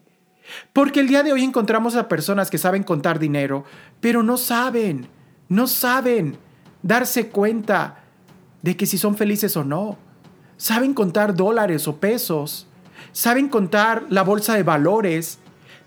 Porque 0.74 1.00
el 1.00 1.08
día 1.08 1.24
de 1.24 1.32
hoy 1.32 1.44
encontramos 1.44 1.96
a 1.96 2.08
personas 2.08 2.50
que 2.50 2.58
saben 2.58 2.84
contar 2.84 3.20
dinero, 3.20 3.64
pero 4.02 4.22
no 4.22 4.38
saben, 4.38 5.08
no 5.48 5.66
saben 5.68 6.38
darse 6.84 7.30
cuenta 7.30 8.01
de 8.62 8.78
que 8.78 8.86
si 8.86 8.98
son 8.98 9.16
felices 9.16 9.56
o 9.58 9.64
no. 9.64 9.98
Saben 10.58 10.94
contar 10.94 11.36
dólares 11.36 11.88
o 11.88 11.98
pesos, 11.98 12.68
saben 13.12 13.50
contar 13.50 14.06
la 14.10 14.24
bolsa 14.24 14.56
de 14.56 14.64
valores, 14.64 15.40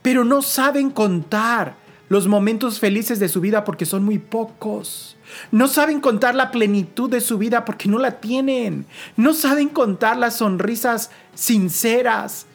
pero 0.03 0.25
no 0.25 0.43
saben 0.43 0.91
contar 0.91 1.77
los 2.09 2.27
momentos 2.27 2.81
felices 2.81 3.19
de 3.19 3.29
su 3.29 3.41
vida 3.41 3.65
porque 3.65 3.87
son 3.87 4.05
muy 4.05 4.19
pocos. 4.19 5.17
No 5.51 5.69
saben 5.69 6.01
contar 6.01 6.35
la 6.35 6.51
plenitud 6.51 7.09
de 7.09 7.21
su 7.21 7.39
vida 7.39 7.65
porque 7.65 7.89
no 7.89 7.99
la 7.99 8.21
tienen. 8.21 8.87
No 9.17 9.33
saben 9.33 9.69
contar 9.69 10.17
las 10.17 10.37
sonrisas 10.37 11.11
sinceras 11.35 12.47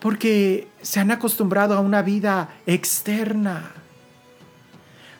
porque 0.00 0.68
se 0.82 1.00
han 1.00 1.10
acostumbrado 1.10 1.74
a 1.74 1.80
una 1.80 2.02
vida 2.02 2.50
externa. 2.66 3.72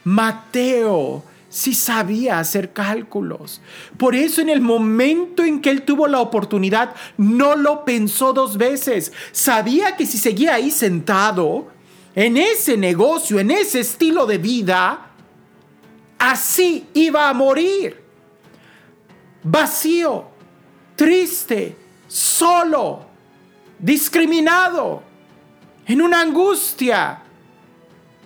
Mateo 0.04 1.24
sí 1.52 1.74
sabía 1.74 2.38
hacer 2.38 2.72
cálculos. 2.72 3.60
Por 3.98 4.14
eso 4.14 4.40
en 4.40 4.48
el 4.48 4.62
momento 4.62 5.44
en 5.44 5.60
que 5.60 5.68
él 5.68 5.82
tuvo 5.82 6.06
la 6.06 6.20
oportunidad, 6.20 6.94
no 7.18 7.56
lo 7.56 7.84
pensó 7.84 8.32
dos 8.32 8.56
veces. 8.56 9.12
Sabía 9.32 9.94
que 9.94 10.06
si 10.06 10.16
seguía 10.16 10.54
ahí 10.54 10.70
sentado, 10.70 11.68
en 12.14 12.38
ese 12.38 12.78
negocio, 12.78 13.38
en 13.38 13.50
ese 13.50 13.80
estilo 13.80 14.24
de 14.24 14.38
vida, 14.38 15.10
así 16.18 16.86
iba 16.94 17.28
a 17.28 17.34
morir. 17.34 18.00
vacío, 19.44 20.24
triste, 20.96 21.76
solo, 22.08 23.06
discriminado, 23.78 25.02
en 25.84 26.00
una 26.00 26.22
angustia. 26.22 27.22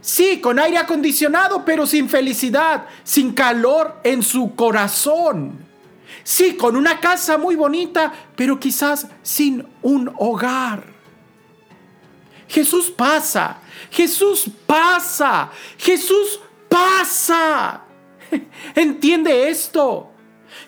Sí, 0.07 0.41
con 0.41 0.61
aire 0.61 0.79
acondicionado, 0.79 1.65
pero 1.65 1.85
sin 1.85 2.09
felicidad, 2.09 2.87
sin 3.03 3.33
calor 3.33 3.99
en 4.05 4.23
su 4.23 4.55
corazón. 4.55 5.59
Sí, 6.23 6.55
con 6.55 6.77
una 6.77 7.01
casa 7.01 7.37
muy 7.39 7.57
bonita, 7.57 8.13
pero 8.37 8.61
quizás 8.61 9.09
sin 9.25 9.67
un 9.83 10.13
hogar. 10.17 10.85
Jesús 12.47 12.89
pasa, 12.89 13.59
Jesús 13.91 14.47
pasa, 14.65 15.51
Jesús 15.77 16.39
pasa. 16.69 17.83
¿Entiende 18.77 19.49
esto? 19.49 20.13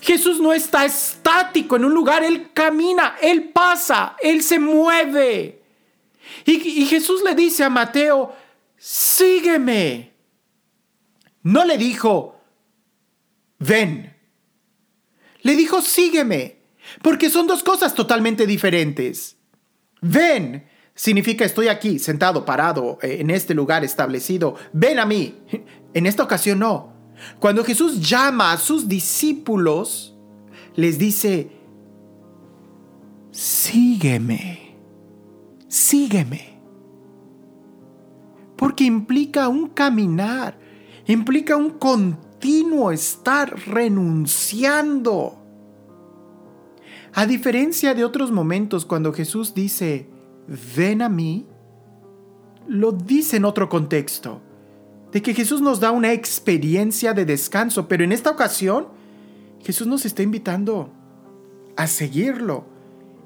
Jesús 0.01 0.41
no 0.41 0.53
está 0.53 0.85
estático 0.85 1.77
en 1.77 1.85
un 1.85 1.95
lugar, 1.95 2.25
Él 2.25 2.51
camina, 2.53 3.15
Él 3.23 3.51
pasa, 3.51 4.17
Él 4.21 4.43
se 4.43 4.59
mueve. 4.59 5.63
Y, 6.45 6.87
Jesús 6.87 7.23
le 7.23 7.37
dice 7.37 7.63
a 7.63 7.71
Mateo, 7.71 8.35
sígueme. 8.79 10.13
No 11.43 11.65
le 11.65 11.77
dijo, 11.79 12.41
ven. 13.59 14.15
Le 15.43 15.57
dijo, 15.57 15.81
sígueme, 15.83 16.59
porque 17.03 17.31
son 17.31 17.47
dos 17.47 17.63
cosas 17.63 17.95
totalmente 17.95 18.47
diferentes. 18.47 19.37
Ven 20.01 20.69
significa 20.99 21.45
estoy 21.45 21.69
aquí, 21.69 21.99
sentado, 21.99 22.45
parado, 22.45 22.99
eh, 23.03 23.19
en 23.21 23.31
este 23.31 23.55
lugar 23.55 23.85
establecido. 23.85 24.57
Ven 24.73 24.99
a 24.99 25.07
mí. 25.07 25.37
En 25.95 26.05
esta 26.05 26.23
ocasión 26.23 26.59
no. 26.59 26.93
Cuando 27.41 27.65
Jesús 27.65 28.07
llama 28.07 28.53
a 28.53 28.59
sus 28.59 28.89
discípulos, 28.89 30.15
les 30.77 30.99
dice, 30.99 31.51
sígueme, 33.31 34.77
sígueme. 35.67 36.58
Porque 38.69 38.85
implica 38.85 39.49
un 39.49 39.69
caminar, 39.69 40.59
implica 41.07 41.57
un 41.57 41.71
continuo 41.71 42.93
estar 42.93 43.59
renunciando. 43.67 45.39
A 47.15 47.25
diferencia 47.25 47.95
de 47.95 48.05
otros 48.05 48.31
momentos 48.31 48.85
cuando 48.85 49.15
Jesús 49.15 49.55
dice, 49.55 50.07
ven 50.77 51.01
a 51.01 51.09
mí, 51.09 51.47
lo 52.67 52.93
dice 52.93 53.39
en 53.39 53.47
otro 53.47 53.71
contexto 53.71 54.43
de 55.13 55.23
que 55.23 55.33
Jesús 55.33 55.63
nos 55.63 55.81
da 55.81 55.91
una 55.91 56.13
experiencia 56.13 57.15
de 57.15 57.25
descanso, 57.25 57.89
pero 57.89 58.05
en 58.05 58.13
esta 58.13 58.31
ocasión 58.31 58.89
Jesús 59.63 59.87
nos 59.87 60.05
está 60.05 60.23
invitando 60.23 60.93
a 61.75 61.87
seguirlo. 61.87 62.67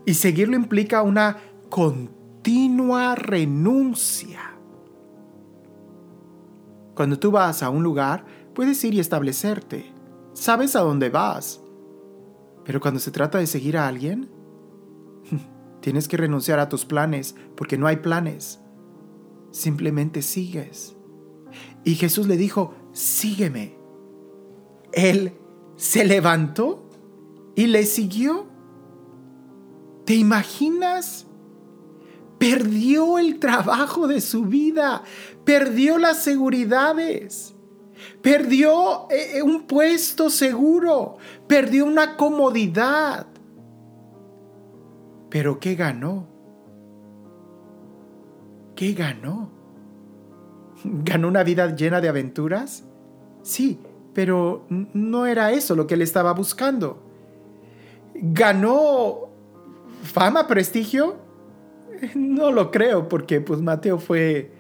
Y 0.06 0.14
seguirlo 0.14 0.54
implica 0.54 1.02
una 1.02 1.38
continua 1.68 3.16
renuncia. 3.16 4.51
Cuando 7.02 7.18
tú 7.18 7.32
vas 7.32 7.64
a 7.64 7.68
un 7.68 7.82
lugar, 7.82 8.24
puedes 8.54 8.84
ir 8.84 8.94
y 8.94 9.00
establecerte. 9.00 9.92
Sabes 10.34 10.76
a 10.76 10.82
dónde 10.82 11.10
vas. 11.10 11.60
Pero 12.64 12.80
cuando 12.80 13.00
se 13.00 13.10
trata 13.10 13.38
de 13.38 13.48
seguir 13.48 13.76
a 13.76 13.88
alguien, 13.88 14.30
tienes 15.80 16.06
que 16.06 16.16
renunciar 16.16 16.60
a 16.60 16.68
tus 16.68 16.84
planes 16.84 17.34
porque 17.56 17.76
no 17.76 17.88
hay 17.88 17.96
planes. 17.96 18.60
Simplemente 19.50 20.22
sigues. 20.22 20.94
Y 21.82 21.96
Jesús 21.96 22.28
le 22.28 22.36
dijo, 22.36 22.72
sígueme. 22.92 23.76
Él 24.92 25.32
se 25.74 26.04
levantó 26.04 26.88
y 27.56 27.66
le 27.66 27.82
siguió. 27.82 28.46
¿Te 30.04 30.14
imaginas? 30.14 31.26
Perdió 32.42 33.20
el 33.20 33.38
trabajo 33.38 34.08
de 34.08 34.20
su 34.20 34.46
vida, 34.46 35.04
perdió 35.44 35.96
las 35.96 36.24
seguridades, 36.24 37.54
perdió 38.20 39.08
eh, 39.10 39.36
eh, 39.36 39.42
un 39.42 39.62
puesto 39.68 40.28
seguro, 40.28 41.18
perdió 41.46 41.86
una 41.86 42.16
comodidad. 42.16 43.28
Pero 45.30 45.60
¿qué 45.60 45.76
ganó? 45.76 46.26
¿Qué 48.74 48.92
ganó? 48.92 49.48
¿Ganó 50.82 51.28
una 51.28 51.44
vida 51.44 51.76
llena 51.76 52.00
de 52.00 52.08
aventuras? 52.08 52.82
Sí, 53.42 53.78
pero 54.14 54.66
no 54.68 55.26
era 55.26 55.52
eso 55.52 55.76
lo 55.76 55.86
que 55.86 55.94
él 55.94 56.02
estaba 56.02 56.32
buscando. 56.32 57.04
¿Ganó 58.14 59.28
fama, 60.02 60.48
prestigio? 60.48 61.30
No 62.14 62.50
lo 62.50 62.70
creo, 62.70 63.08
porque 63.08 63.40
pues 63.40 63.60
Mateo 63.60 63.98
fue, 63.98 64.52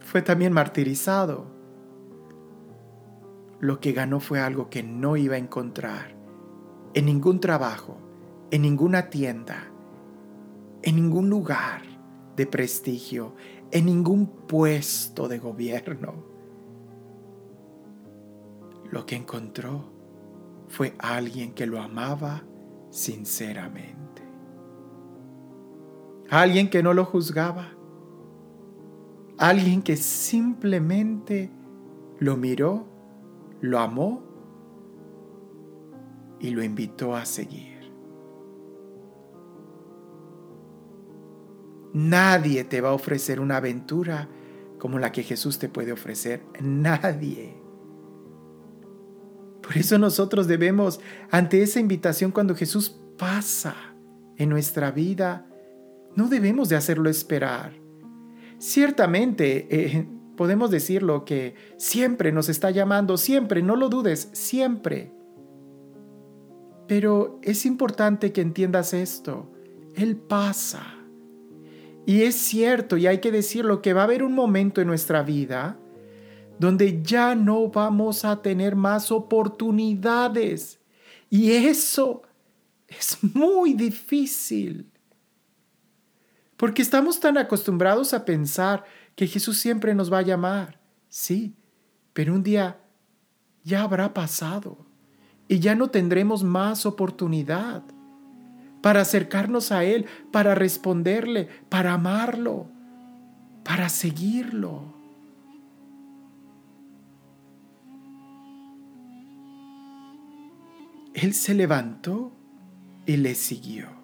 fue 0.00 0.22
también 0.22 0.52
martirizado. 0.52 1.46
Lo 3.60 3.80
que 3.80 3.92
ganó 3.92 4.20
fue 4.20 4.40
algo 4.40 4.70
que 4.70 4.82
no 4.82 5.16
iba 5.16 5.34
a 5.34 5.38
encontrar 5.38 6.16
en 6.94 7.06
ningún 7.06 7.40
trabajo, 7.40 7.98
en 8.50 8.62
ninguna 8.62 9.10
tienda, 9.10 9.70
en 10.82 10.96
ningún 10.96 11.28
lugar 11.28 11.82
de 12.36 12.46
prestigio, 12.46 13.34
en 13.72 13.86
ningún 13.86 14.26
puesto 14.46 15.28
de 15.28 15.38
gobierno. 15.38 16.24
Lo 18.90 19.04
que 19.04 19.16
encontró 19.16 19.92
fue 20.68 20.94
alguien 20.98 21.52
que 21.52 21.66
lo 21.66 21.80
amaba 21.80 22.44
sinceramente. 22.90 24.07
Alguien 26.30 26.68
que 26.68 26.82
no 26.82 26.92
lo 26.94 27.04
juzgaba. 27.04 27.72
Alguien 29.38 29.82
que 29.82 29.96
simplemente 29.96 31.50
lo 32.18 32.36
miró, 32.36 32.86
lo 33.60 33.78
amó 33.78 34.22
y 36.40 36.50
lo 36.50 36.62
invitó 36.62 37.14
a 37.14 37.24
seguir. 37.24 37.78
Nadie 41.92 42.64
te 42.64 42.80
va 42.80 42.90
a 42.90 42.94
ofrecer 42.94 43.40
una 43.40 43.56
aventura 43.56 44.28
como 44.78 44.98
la 44.98 45.10
que 45.10 45.22
Jesús 45.22 45.58
te 45.58 45.68
puede 45.68 45.92
ofrecer. 45.92 46.42
Nadie. 46.60 47.56
Por 49.62 49.76
eso 49.76 49.98
nosotros 49.98 50.46
debemos, 50.46 51.00
ante 51.30 51.62
esa 51.62 51.80
invitación, 51.80 52.30
cuando 52.30 52.54
Jesús 52.54 53.00
pasa 53.18 53.74
en 54.36 54.48
nuestra 54.48 54.90
vida, 54.90 55.47
no 56.16 56.28
debemos 56.28 56.68
de 56.68 56.76
hacerlo 56.76 57.08
esperar. 57.08 57.72
Ciertamente, 58.58 59.68
eh, 59.70 60.08
podemos 60.36 60.70
decirlo 60.70 61.24
que 61.24 61.54
siempre 61.76 62.32
nos 62.32 62.48
está 62.48 62.70
llamando, 62.70 63.16
siempre, 63.16 63.62
no 63.62 63.76
lo 63.76 63.88
dudes, 63.88 64.30
siempre. 64.32 65.12
Pero 66.86 67.38
es 67.42 67.66
importante 67.66 68.32
que 68.32 68.40
entiendas 68.40 68.94
esto. 68.94 69.52
Él 69.94 70.16
pasa. 70.16 70.94
Y 72.06 72.22
es 72.22 72.36
cierto, 72.36 72.96
y 72.96 73.06
hay 73.06 73.18
que 73.18 73.30
decirlo, 73.30 73.82
que 73.82 73.92
va 73.92 74.02
a 74.02 74.04
haber 74.04 74.22
un 74.22 74.34
momento 74.34 74.80
en 74.80 74.86
nuestra 74.88 75.22
vida 75.22 75.78
donde 76.58 77.02
ya 77.02 77.34
no 77.34 77.68
vamos 77.68 78.24
a 78.24 78.42
tener 78.42 78.76
más 78.76 79.12
oportunidades. 79.12 80.80
Y 81.30 81.52
eso 81.52 82.22
es 82.86 83.18
muy 83.22 83.74
difícil. 83.74 84.90
Porque 86.58 86.82
estamos 86.82 87.20
tan 87.20 87.38
acostumbrados 87.38 88.12
a 88.12 88.24
pensar 88.24 88.84
que 89.14 89.28
Jesús 89.28 89.58
siempre 89.58 89.94
nos 89.94 90.12
va 90.12 90.18
a 90.18 90.22
llamar. 90.22 90.80
Sí, 91.08 91.54
pero 92.12 92.34
un 92.34 92.42
día 92.42 92.80
ya 93.62 93.82
habrá 93.82 94.12
pasado 94.12 94.84
y 95.46 95.60
ya 95.60 95.76
no 95.76 95.88
tendremos 95.88 96.42
más 96.42 96.84
oportunidad 96.84 97.84
para 98.82 99.02
acercarnos 99.02 99.70
a 99.70 99.84
Él, 99.84 100.06
para 100.32 100.56
responderle, 100.56 101.48
para 101.68 101.92
amarlo, 101.92 102.66
para 103.64 103.88
seguirlo. 103.88 104.94
Él 111.14 111.34
se 111.34 111.54
levantó 111.54 112.32
y 113.06 113.16
le 113.16 113.36
siguió. 113.36 113.97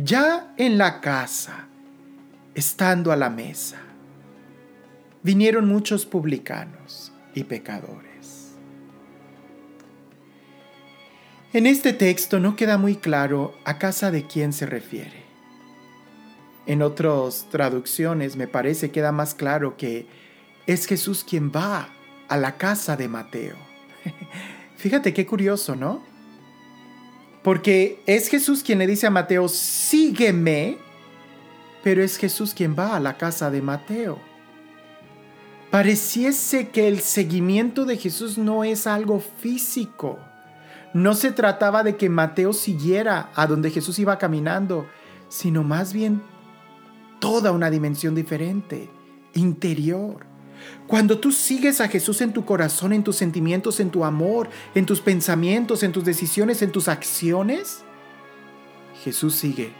Ya 0.00 0.54
en 0.56 0.78
la 0.78 1.00
casa, 1.00 1.66
estando 2.54 3.10
a 3.10 3.16
la 3.16 3.30
mesa, 3.30 3.78
vinieron 5.24 5.66
muchos 5.66 6.06
publicanos 6.06 7.12
y 7.34 7.42
pecadores 7.42 8.08
En 11.52 11.66
este 11.66 11.92
texto 11.92 12.38
no 12.38 12.54
queda 12.54 12.78
muy 12.78 12.94
claro 12.94 13.54
a 13.64 13.78
casa 13.78 14.12
de 14.12 14.26
quién 14.26 14.52
se 14.52 14.66
refiere. 14.66 15.24
En 16.66 16.82
otras 16.82 17.48
traducciones 17.50 18.36
me 18.36 18.46
parece 18.46 18.92
queda 18.92 19.10
más 19.10 19.34
claro 19.34 19.76
que 19.76 20.06
es 20.68 20.86
Jesús 20.86 21.24
quien 21.28 21.50
va 21.50 21.88
a 22.28 22.36
la 22.36 22.56
casa 22.56 22.96
de 22.96 23.08
Mateo. 23.08 23.56
Fíjate 24.76 25.12
qué 25.12 25.26
curioso, 25.26 25.74
¿no? 25.74 26.17
Porque 27.42 28.02
es 28.06 28.28
Jesús 28.28 28.62
quien 28.62 28.78
le 28.78 28.86
dice 28.86 29.06
a 29.06 29.10
Mateo, 29.10 29.48
sígueme, 29.48 30.78
pero 31.82 32.02
es 32.02 32.16
Jesús 32.16 32.54
quien 32.54 32.76
va 32.78 32.96
a 32.96 33.00
la 33.00 33.16
casa 33.16 33.50
de 33.50 33.62
Mateo. 33.62 34.18
Pareciese 35.70 36.68
que 36.68 36.88
el 36.88 37.00
seguimiento 37.00 37.84
de 37.84 37.98
Jesús 37.98 38.38
no 38.38 38.64
es 38.64 38.86
algo 38.86 39.20
físico. 39.20 40.18
No 40.94 41.14
se 41.14 41.30
trataba 41.30 41.82
de 41.82 41.96
que 41.96 42.08
Mateo 42.08 42.54
siguiera 42.54 43.30
a 43.34 43.46
donde 43.46 43.70
Jesús 43.70 43.98
iba 43.98 44.18
caminando, 44.18 44.86
sino 45.28 45.62
más 45.62 45.92
bien 45.92 46.22
toda 47.20 47.52
una 47.52 47.70
dimensión 47.70 48.14
diferente, 48.14 48.88
interior. 49.34 50.27
Cuando 50.86 51.18
tú 51.18 51.32
sigues 51.32 51.80
a 51.80 51.88
Jesús 51.88 52.20
en 52.20 52.32
tu 52.32 52.44
corazón, 52.44 52.92
en 52.92 53.04
tus 53.04 53.16
sentimientos, 53.16 53.80
en 53.80 53.90
tu 53.90 54.04
amor, 54.04 54.48
en 54.74 54.86
tus 54.86 55.00
pensamientos, 55.00 55.82
en 55.82 55.92
tus 55.92 56.04
decisiones, 56.04 56.62
en 56.62 56.72
tus 56.72 56.88
acciones, 56.88 57.84
Jesús 59.04 59.34
sigue, 59.34 59.72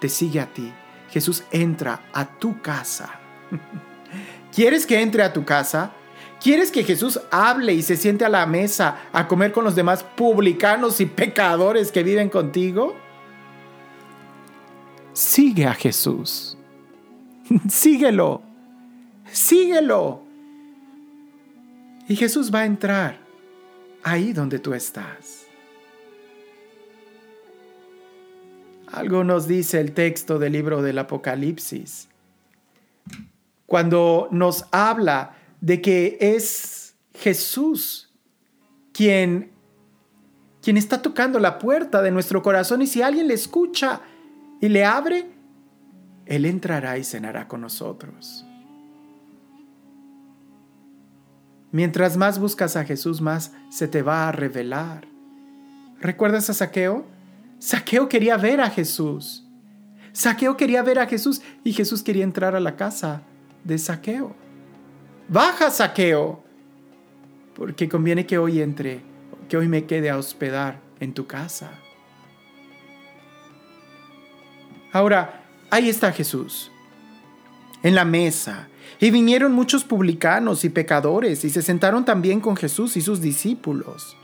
te 0.00 0.08
sigue 0.08 0.40
a 0.40 0.46
ti. 0.46 0.72
Jesús 1.10 1.44
entra 1.50 2.02
a 2.12 2.26
tu 2.38 2.60
casa. 2.60 3.20
¿Quieres 4.54 4.86
que 4.86 5.00
entre 5.00 5.22
a 5.22 5.32
tu 5.32 5.44
casa? 5.44 5.92
¿Quieres 6.40 6.70
que 6.70 6.84
Jesús 6.84 7.20
hable 7.30 7.74
y 7.74 7.82
se 7.82 7.96
siente 7.96 8.24
a 8.24 8.28
la 8.28 8.46
mesa 8.46 9.08
a 9.12 9.26
comer 9.26 9.52
con 9.52 9.64
los 9.64 9.74
demás 9.74 10.04
publicanos 10.04 11.00
y 11.00 11.06
pecadores 11.06 11.90
que 11.90 12.02
viven 12.02 12.28
contigo? 12.28 12.94
Sigue 15.12 15.66
a 15.66 15.74
Jesús. 15.74 16.56
Síguelo. 17.68 18.42
Síguelo. 19.32 20.22
Y 22.08 22.16
Jesús 22.16 22.52
va 22.52 22.60
a 22.60 22.64
entrar 22.66 23.18
ahí 24.02 24.32
donde 24.32 24.58
tú 24.58 24.74
estás. 24.74 25.46
Algo 28.90 29.22
nos 29.24 29.46
dice 29.46 29.80
el 29.80 29.92
texto 29.92 30.38
del 30.38 30.52
libro 30.54 30.80
del 30.80 30.98
Apocalipsis. 30.98 32.08
Cuando 33.66 34.28
nos 34.30 34.64
habla 34.70 35.36
de 35.60 35.82
que 35.82 36.16
es 36.20 36.94
Jesús 37.12 38.10
quien 38.92 39.52
quien 40.62 40.76
está 40.76 41.00
tocando 41.00 41.38
la 41.38 41.58
puerta 41.58 42.02
de 42.02 42.10
nuestro 42.10 42.42
corazón 42.42 42.82
y 42.82 42.86
si 42.86 43.00
alguien 43.00 43.28
le 43.28 43.34
escucha 43.34 44.00
y 44.60 44.68
le 44.68 44.84
abre, 44.84 45.26
él 46.26 46.44
entrará 46.44 46.98
y 46.98 47.04
cenará 47.04 47.48
con 47.48 47.60
nosotros. 47.60 48.44
Mientras 51.70 52.16
más 52.16 52.38
buscas 52.38 52.76
a 52.76 52.84
Jesús, 52.84 53.20
más 53.20 53.52
se 53.70 53.88
te 53.88 54.02
va 54.02 54.28
a 54.28 54.32
revelar. 54.32 55.06
¿Recuerdas 56.00 56.48
a 56.48 56.54
Saqueo? 56.54 57.04
Saqueo 57.58 58.08
quería 58.08 58.36
ver 58.36 58.60
a 58.60 58.70
Jesús. 58.70 59.44
Saqueo 60.12 60.56
quería 60.56 60.82
ver 60.82 60.98
a 60.98 61.06
Jesús 61.06 61.42
y 61.64 61.72
Jesús 61.72 62.02
quería 62.02 62.24
entrar 62.24 62.56
a 62.56 62.60
la 62.60 62.76
casa 62.76 63.22
de 63.64 63.78
Saqueo. 63.78 64.34
Baja, 65.28 65.70
Saqueo, 65.70 66.42
porque 67.54 67.88
conviene 67.88 68.24
que 68.24 68.38
hoy 68.38 68.62
entre, 68.62 69.02
que 69.48 69.56
hoy 69.56 69.68
me 69.68 69.84
quede 69.84 70.08
a 70.08 70.16
hospedar 70.16 70.80
en 71.00 71.12
tu 71.12 71.26
casa. 71.26 71.70
Ahora, 74.92 75.44
ahí 75.70 75.90
está 75.90 76.12
Jesús, 76.12 76.72
en 77.82 77.94
la 77.94 78.04
mesa, 78.04 78.68
y 79.00 79.10
vinieron 79.10 79.52
muchos 79.52 79.84
publicanos 79.84 80.64
y 80.64 80.70
pecadores 80.70 81.44
y 81.44 81.50
se 81.50 81.62
sentaron 81.62 82.04
también 82.04 82.40
con 82.40 82.56
Jesús 82.56 82.96
y 82.96 83.00
sus 83.00 83.20
discípulos. 83.20 84.16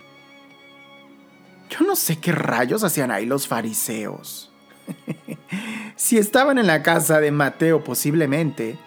Yo 1.71 1.87
no 1.87 1.97
sé 1.97 2.19
qué 2.19 2.33
rayos 2.33 2.85
hacían 2.85 3.11
ahí 3.11 3.27
los 3.27 3.47
fariseos. 3.47 4.51
si 5.97 6.19
estaban 6.19 6.59
en 6.59 6.67
la 6.67 6.83
casa 6.83 7.21
de 7.21 7.31
Mateo 7.31 7.85
posiblemente, 7.85 8.79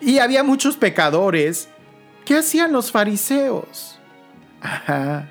y 0.00 0.18
había 0.18 0.42
muchos 0.42 0.76
pecadores, 0.76 1.68
¿qué 2.24 2.38
hacían 2.38 2.72
los 2.72 2.90
fariseos? 2.90 3.98
Ajá. 4.60 5.28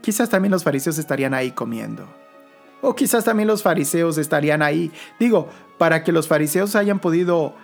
Quizás 0.00 0.30
también 0.30 0.52
los 0.52 0.62
fariseos 0.64 0.96
estarían 0.98 1.34
ahí 1.34 1.50
comiendo. 1.50 2.08
O 2.80 2.94
quizás 2.94 3.24
también 3.24 3.48
los 3.48 3.62
fariseos 3.62 4.16
estarían 4.16 4.62
ahí. 4.62 4.92
Digo, 5.18 5.48
para 5.78 6.04
que 6.04 6.12
los 6.12 6.28
fariseos 6.28 6.74
hayan 6.74 6.98
podido 6.98 7.54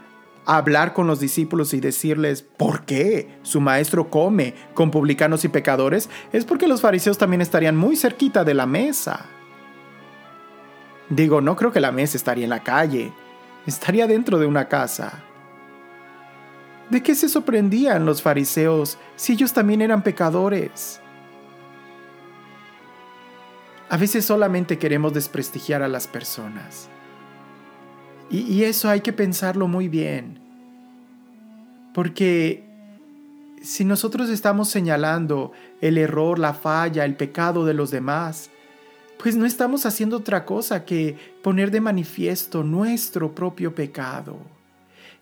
hablar 0.46 0.92
con 0.92 1.06
los 1.06 1.20
discípulos 1.20 1.74
y 1.74 1.80
decirles 1.80 2.42
por 2.42 2.84
qué 2.84 3.38
su 3.42 3.60
maestro 3.60 4.10
come 4.10 4.54
con 4.74 4.90
publicanos 4.90 5.44
y 5.44 5.48
pecadores, 5.48 6.08
es 6.32 6.44
porque 6.44 6.68
los 6.68 6.80
fariseos 6.80 7.18
también 7.18 7.40
estarían 7.40 7.76
muy 7.76 7.96
cerquita 7.96 8.44
de 8.44 8.54
la 8.54 8.66
mesa. 8.66 9.26
Digo, 11.08 11.40
no 11.40 11.56
creo 11.56 11.72
que 11.72 11.80
la 11.80 11.92
mesa 11.92 12.16
estaría 12.16 12.44
en 12.44 12.50
la 12.50 12.62
calle, 12.62 13.12
estaría 13.66 14.06
dentro 14.06 14.38
de 14.38 14.46
una 14.46 14.68
casa. 14.68 15.22
¿De 16.90 17.02
qué 17.02 17.14
se 17.14 17.28
sorprendían 17.28 18.04
los 18.04 18.22
fariseos 18.22 18.98
si 19.16 19.32
ellos 19.32 19.52
también 19.52 19.80
eran 19.80 20.02
pecadores? 20.02 21.00
A 23.88 23.96
veces 23.96 24.24
solamente 24.24 24.78
queremos 24.78 25.14
desprestigiar 25.14 25.82
a 25.82 25.88
las 25.88 26.06
personas. 26.06 26.88
Y, 28.30 28.64
eso 28.64 28.88
hay 28.88 29.00
que 29.00 29.12
pensarlo 29.12 29.68
muy 29.68 29.88
bien. 29.88 30.40
Porque 31.92 32.64
si 33.62 33.84
nosotros 33.84 34.28
estamos 34.28 34.68
señalando 34.68 35.52
el 35.80 35.98
error, 35.98 36.38
la 36.38 36.54
falla, 36.54 37.04
el 37.04 37.16
pecado 37.16 37.64
de 37.64 37.74
los 37.74 37.90
demás, 37.90 38.50
pues 39.18 39.36
no 39.36 39.46
estamos 39.46 39.86
haciendo 39.86 40.18
otra 40.18 40.44
cosa 40.44 40.84
que 40.84 41.16
poner 41.42 41.70
de 41.70 41.80
manifiesto 41.80 42.64
nuestro 42.64 43.34
propio 43.34 43.74
pecado. 43.74 44.38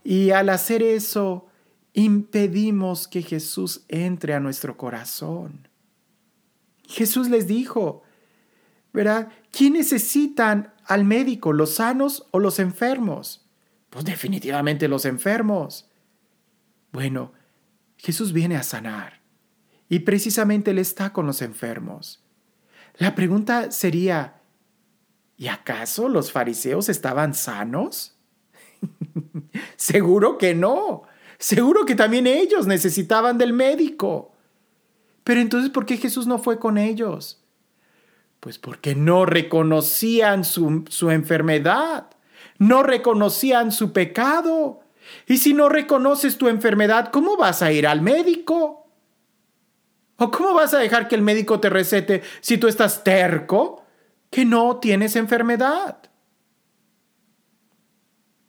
Y 0.02 0.30
al 0.30 0.48
hacer 0.48 0.82
eso, 0.82 1.46
impedimos 1.92 3.06
que 3.06 3.22
Jesús 3.22 3.84
entre 3.88 4.34
a 4.34 4.40
nuestro 4.40 4.76
corazón. 4.76 5.68
Jesús 6.88 7.28
les 7.28 7.46
dijo, 7.46 8.02
¿verdad? 8.92 9.28
¿Quién 9.52 9.74
necesitan 9.74 10.72
al 10.86 11.04
médico, 11.04 11.52
los 11.52 11.74
sanos 11.74 12.26
o 12.32 12.40
los 12.40 12.58
enfermos? 12.58 13.46
Pues 13.90 14.06
definitivamente 14.06 14.88
los 14.88 15.04
enfermos. 15.04 15.90
Bueno, 16.90 17.32
Jesús 17.98 18.32
viene 18.32 18.56
a 18.56 18.62
sanar 18.62 19.20
y 19.90 20.00
precisamente 20.00 20.70
Él 20.70 20.78
está 20.78 21.12
con 21.12 21.26
los 21.26 21.42
enfermos. 21.42 22.24
La 22.96 23.14
pregunta 23.14 23.70
sería, 23.70 24.40
¿y 25.36 25.48
acaso 25.48 26.08
los 26.08 26.32
fariseos 26.32 26.88
estaban 26.88 27.34
sanos? 27.34 28.16
Seguro 29.76 30.38
que 30.38 30.54
no. 30.54 31.02
Seguro 31.38 31.84
que 31.84 31.94
también 31.94 32.26
ellos 32.26 32.66
necesitaban 32.66 33.36
del 33.36 33.52
médico. 33.52 34.32
Pero 35.24 35.40
entonces, 35.40 35.70
¿por 35.70 35.84
qué 35.84 35.98
Jesús 35.98 36.26
no 36.26 36.38
fue 36.38 36.58
con 36.58 36.78
ellos? 36.78 37.41
Pues 38.42 38.58
porque 38.58 38.96
no 38.96 39.24
reconocían 39.24 40.42
su, 40.42 40.84
enfermedad, 41.12 42.10
no 42.58 42.82
reconocían 42.82 43.70
su 43.70 43.92
pecado. 43.92 44.80
Y 45.28 45.36
si 45.36 45.54
no 45.54 45.68
reconoces 45.68 46.38
tu 46.38 46.48
enfermedad, 46.48 47.12
¿cómo 47.12 47.36
vas 47.36 47.62
a 47.62 47.70
ir 47.70 47.86
al 47.86 48.02
médico? 48.02 48.88
¿O 50.16 50.32
cómo 50.32 50.54
vas 50.54 50.74
a 50.74 50.80
dejar 50.80 51.06
que 51.06 51.14
el 51.14 51.22
médico 51.22 51.60
te 51.60 51.70
recete 51.70 52.24
si 52.40 52.58
tú 52.58 52.66
estás 52.66 53.04
terco 53.04 53.84
que 54.28 54.44
no 54.44 54.78
tienes 54.78 55.14
enfermedad? 55.14 55.98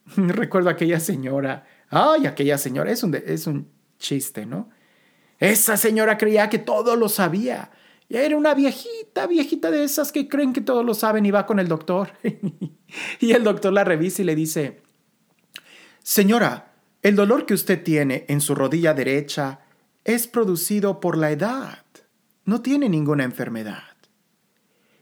Recuerdo 0.15 0.71
aquella 0.71 0.99
señora, 0.99 1.67
ay, 1.91 2.25
aquella 2.25 2.57
señora, 2.57 2.91
es 2.91 3.03
un, 3.03 3.13
es 3.13 3.45
un 3.45 3.69
chiste, 3.99 4.47
¿no? 4.47 4.71
Esa 5.37 5.77
señora 5.77 6.17
creía 6.17 6.49
que 6.49 6.57
todo 6.57 6.95
lo 6.95 7.09
sabía 7.09 7.69
era 8.09 8.37
una 8.37 8.53
viejita, 8.53 9.27
viejita 9.27 9.71
de 9.71 9.83
esas 9.83 10.11
que 10.11 10.27
creen 10.27 10.53
que 10.53 10.61
todo 10.61 10.83
lo 10.83 10.93
saben 10.93 11.25
y 11.25 11.31
va 11.31 11.45
con 11.45 11.59
el 11.59 11.67
doctor. 11.67 12.11
y 13.19 13.31
el 13.31 13.43
doctor 13.43 13.73
la 13.73 13.83
revisa 13.83 14.21
y 14.21 14.25
le 14.25 14.35
dice, 14.35 14.81
Señora, 16.03 16.73
el 17.01 17.15
dolor 17.15 17.45
que 17.45 17.53
usted 17.53 17.81
tiene 17.81 18.25
en 18.27 18.41
su 18.41 18.55
rodilla 18.55 18.93
derecha 18.93 19.61
es 20.03 20.27
producido 20.27 20.99
por 20.99 21.17
la 21.17 21.31
edad. 21.31 21.79
No 22.45 22.61
tiene 22.61 22.89
ninguna 22.89 23.23
enfermedad. 23.23 23.83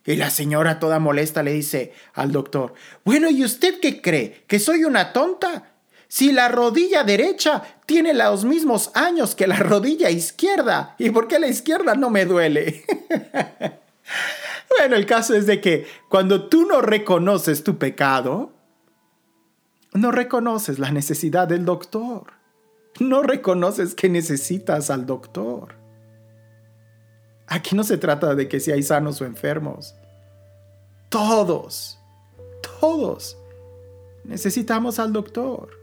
Y 0.05 0.15
la 0.15 0.29
señora 0.29 0.79
toda 0.79 0.99
molesta 0.99 1.43
le 1.43 1.53
dice 1.53 1.93
al 2.13 2.31
doctor, 2.31 2.73
bueno, 3.05 3.29
¿y 3.29 3.43
usted 3.43 3.79
qué 3.79 4.01
cree? 4.01 4.43
¿Que 4.47 4.59
soy 4.59 4.83
una 4.83 5.13
tonta? 5.13 5.70
Si 6.11 6.33
la 6.33 6.49
rodilla 6.49 7.05
derecha 7.05 7.63
tiene 7.85 8.13
los 8.13 8.43
mismos 8.43 8.91
años 8.95 9.33
que 9.33 9.47
la 9.47 9.55
rodilla 9.55 10.09
izquierda, 10.09 10.93
¿y 10.99 11.09
por 11.09 11.29
qué 11.29 11.39
la 11.39 11.47
izquierda 11.47 11.95
no 11.95 12.09
me 12.09 12.25
duele? 12.25 12.83
bueno, 14.77 14.97
el 14.97 15.05
caso 15.05 15.33
es 15.35 15.45
de 15.45 15.61
que 15.61 15.87
cuando 16.09 16.49
tú 16.49 16.65
no 16.65 16.81
reconoces 16.81 17.63
tu 17.63 17.77
pecado, 17.77 18.51
no 19.93 20.11
reconoces 20.11 20.79
la 20.79 20.91
necesidad 20.91 21.47
del 21.47 21.63
doctor. 21.63 22.33
No 22.99 23.23
reconoces 23.23 23.95
que 23.95 24.09
necesitas 24.09 24.89
al 24.89 25.05
doctor. 25.05 25.75
Aquí 27.47 27.73
no 27.73 27.85
se 27.85 27.97
trata 27.97 28.35
de 28.35 28.49
que 28.49 28.59
si 28.59 28.73
hay 28.73 28.83
sanos 28.83 29.21
o 29.21 29.25
enfermos. 29.25 29.95
Todos, 31.07 31.97
todos 32.81 33.37
necesitamos 34.25 34.99
al 34.99 35.13
doctor. 35.13 35.80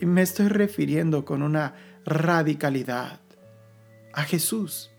Y 0.00 0.06
me 0.06 0.22
estoy 0.22 0.48
refiriendo 0.48 1.24
con 1.24 1.42
una 1.42 1.74
radicalidad 2.04 3.20
a 4.12 4.22
Jesús, 4.22 4.90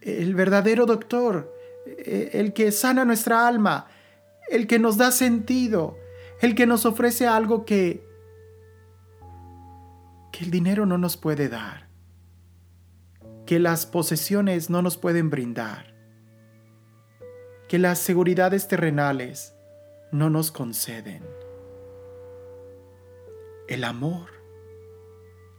el 0.00 0.34
verdadero 0.34 0.86
doctor, 0.86 1.52
el 2.04 2.52
que 2.52 2.72
sana 2.72 3.04
nuestra 3.04 3.46
alma, 3.46 3.86
el 4.50 4.66
que 4.66 4.78
nos 4.78 4.96
da 4.96 5.10
sentido, 5.10 5.96
el 6.40 6.54
que 6.54 6.66
nos 6.66 6.86
ofrece 6.86 7.26
algo 7.26 7.64
que, 7.64 8.06
que 10.32 10.44
el 10.44 10.50
dinero 10.50 10.86
no 10.86 10.98
nos 10.98 11.16
puede 11.16 11.48
dar, 11.48 11.88
que 13.46 13.58
las 13.58 13.86
posesiones 13.86 14.70
no 14.70 14.82
nos 14.82 14.96
pueden 14.96 15.30
brindar, 15.30 15.94
que 17.68 17.78
las 17.78 17.98
seguridades 17.98 18.68
terrenales 18.68 19.54
no 20.12 20.30
nos 20.30 20.50
conceden. 20.50 21.37
El 23.68 23.84
amor, 23.84 24.30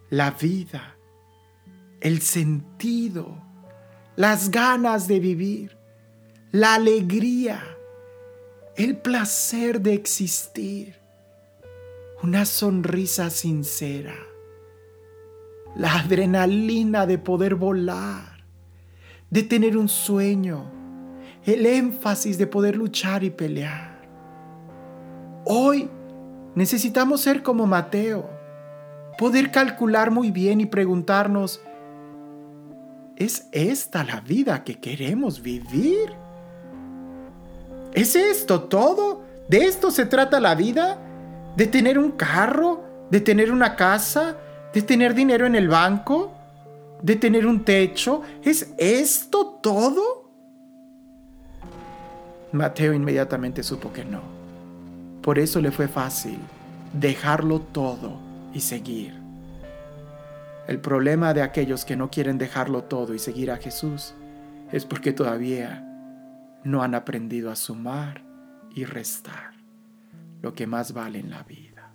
la 0.10 0.32
vida, 0.32 0.98
el 2.02 2.22
sentido, 2.22 3.38
las 4.16 4.50
ganas 4.50 5.08
de 5.08 5.20
vivir, 5.20 5.78
la 6.52 6.74
alegría, 6.74 7.64
el 8.76 8.98
placer 8.98 9.82
de 9.82 9.94
existir, 9.94 10.96
una 12.24 12.46
sonrisa 12.46 13.30
sincera, 13.30 14.16
la 15.76 16.00
adrenalina 16.00 17.06
de 17.06 17.20
poder 17.20 17.54
volar, 17.54 18.44
de 19.30 19.44
tener 19.44 19.78
un 19.78 19.88
sueño, 19.88 20.72
el 21.46 21.68
énfasis 21.68 22.40
de 22.40 22.48
poder 22.48 22.76
luchar 22.76 23.24
y 23.24 23.30
pelear. 23.30 24.02
Hoy 25.46 25.90
necesitamos 26.60 27.22
ser 27.22 27.42
como 27.42 27.68
Mateo, 27.68 28.30
poder 29.18 29.50
calcular 29.50 30.12
muy 30.12 30.30
bien 30.30 30.60
y 30.60 30.66
preguntarnos, 30.66 31.62
¿es 33.16 33.48
esta 33.54 34.04
la 34.04 34.20
vida 34.20 34.66
que 34.66 34.78
queremos 34.78 35.42
vivir? 35.42 36.12
¿Es 37.94 38.14
esto 38.18 38.64
todo? 38.64 39.24
¿De 39.48 39.60
esto 39.60 39.90
se 39.90 40.06
trata 40.06 40.42
la 40.42 40.54
vida? 40.54 40.98
¿De 41.56 41.66
tener 41.66 41.98
un 41.98 42.12
carro? 42.12 42.84
¿De 43.10 43.22
tener 43.22 43.54
una 43.54 43.78
casa? 43.78 44.36
¿De 44.74 44.82
tener 44.82 45.14
dinero 45.14 45.46
en 45.46 45.56
el 45.56 45.70
banco? 45.70 46.34
¿De 47.02 47.16
tener 47.16 47.48
un 47.48 47.64
techo? 47.64 48.22
¿Es 48.44 48.74
esto 48.78 49.60
todo? 49.64 50.30
Mateo 52.52 52.92
inmediatamente 52.92 53.64
supo 53.64 53.94
que 53.94 54.04
no. 54.04 54.39
Por 55.30 55.38
eso 55.38 55.62
le 55.62 55.70
fue 55.70 55.88
fácil 55.88 56.40
dejarlo 56.92 57.62
todo 57.62 58.20
y 58.52 58.62
seguir. 58.62 59.14
El 60.68 60.80
problema 60.80 61.36
de 61.36 61.44
aquellos 61.44 61.86
que 61.86 61.96
no 61.96 62.10
quieren 62.10 62.40
dejarlo 62.40 62.86
todo 62.86 63.14
y 63.14 63.20
seguir 63.20 63.52
a 63.52 63.58
Jesús 63.58 64.16
es 64.72 64.86
porque 64.86 65.14
todavía 65.14 65.86
no 66.64 66.82
han 66.82 66.96
aprendido 66.96 67.52
a 67.52 67.56
sumar 67.56 68.24
y 68.74 68.86
restar 68.86 69.52
lo 70.42 70.56
que 70.56 70.66
más 70.66 70.94
vale 70.94 71.20
en 71.20 71.30
la 71.30 71.44
vida. 71.44 71.92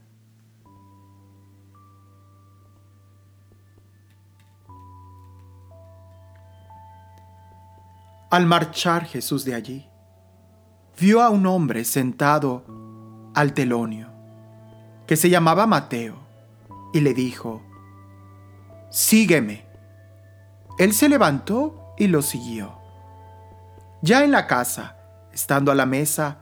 Al 8.30 8.46
marchar 8.46 9.06
Jesús 9.06 9.44
de 9.44 9.56
allí, 9.56 9.88
vio 11.00 11.20
a 11.20 11.30
un 11.30 11.46
hombre 11.46 11.84
sentado 11.84 12.83
al 13.34 13.52
telonio, 13.52 14.08
que 15.06 15.16
se 15.16 15.28
llamaba 15.28 15.66
Mateo, 15.66 16.16
y 16.92 17.00
le 17.00 17.12
dijo, 17.12 17.62
Sígueme. 18.90 19.66
Él 20.78 20.92
se 20.92 21.08
levantó 21.08 21.94
y 21.98 22.06
lo 22.06 22.22
siguió. 22.22 22.78
Ya 24.02 24.22
en 24.22 24.30
la 24.30 24.46
casa, 24.46 24.96
estando 25.32 25.72
a 25.72 25.74
la 25.74 25.84
mesa, 25.84 26.38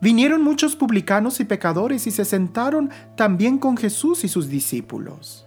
vinieron 0.00 0.42
muchos 0.42 0.76
publicanos 0.76 1.40
y 1.40 1.44
pecadores 1.44 2.06
y 2.06 2.10
se 2.10 2.24
sentaron 2.24 2.90
también 3.16 3.58
con 3.58 3.76
Jesús 3.76 4.24
y 4.24 4.28
sus 4.28 4.48
discípulos. 4.48 5.46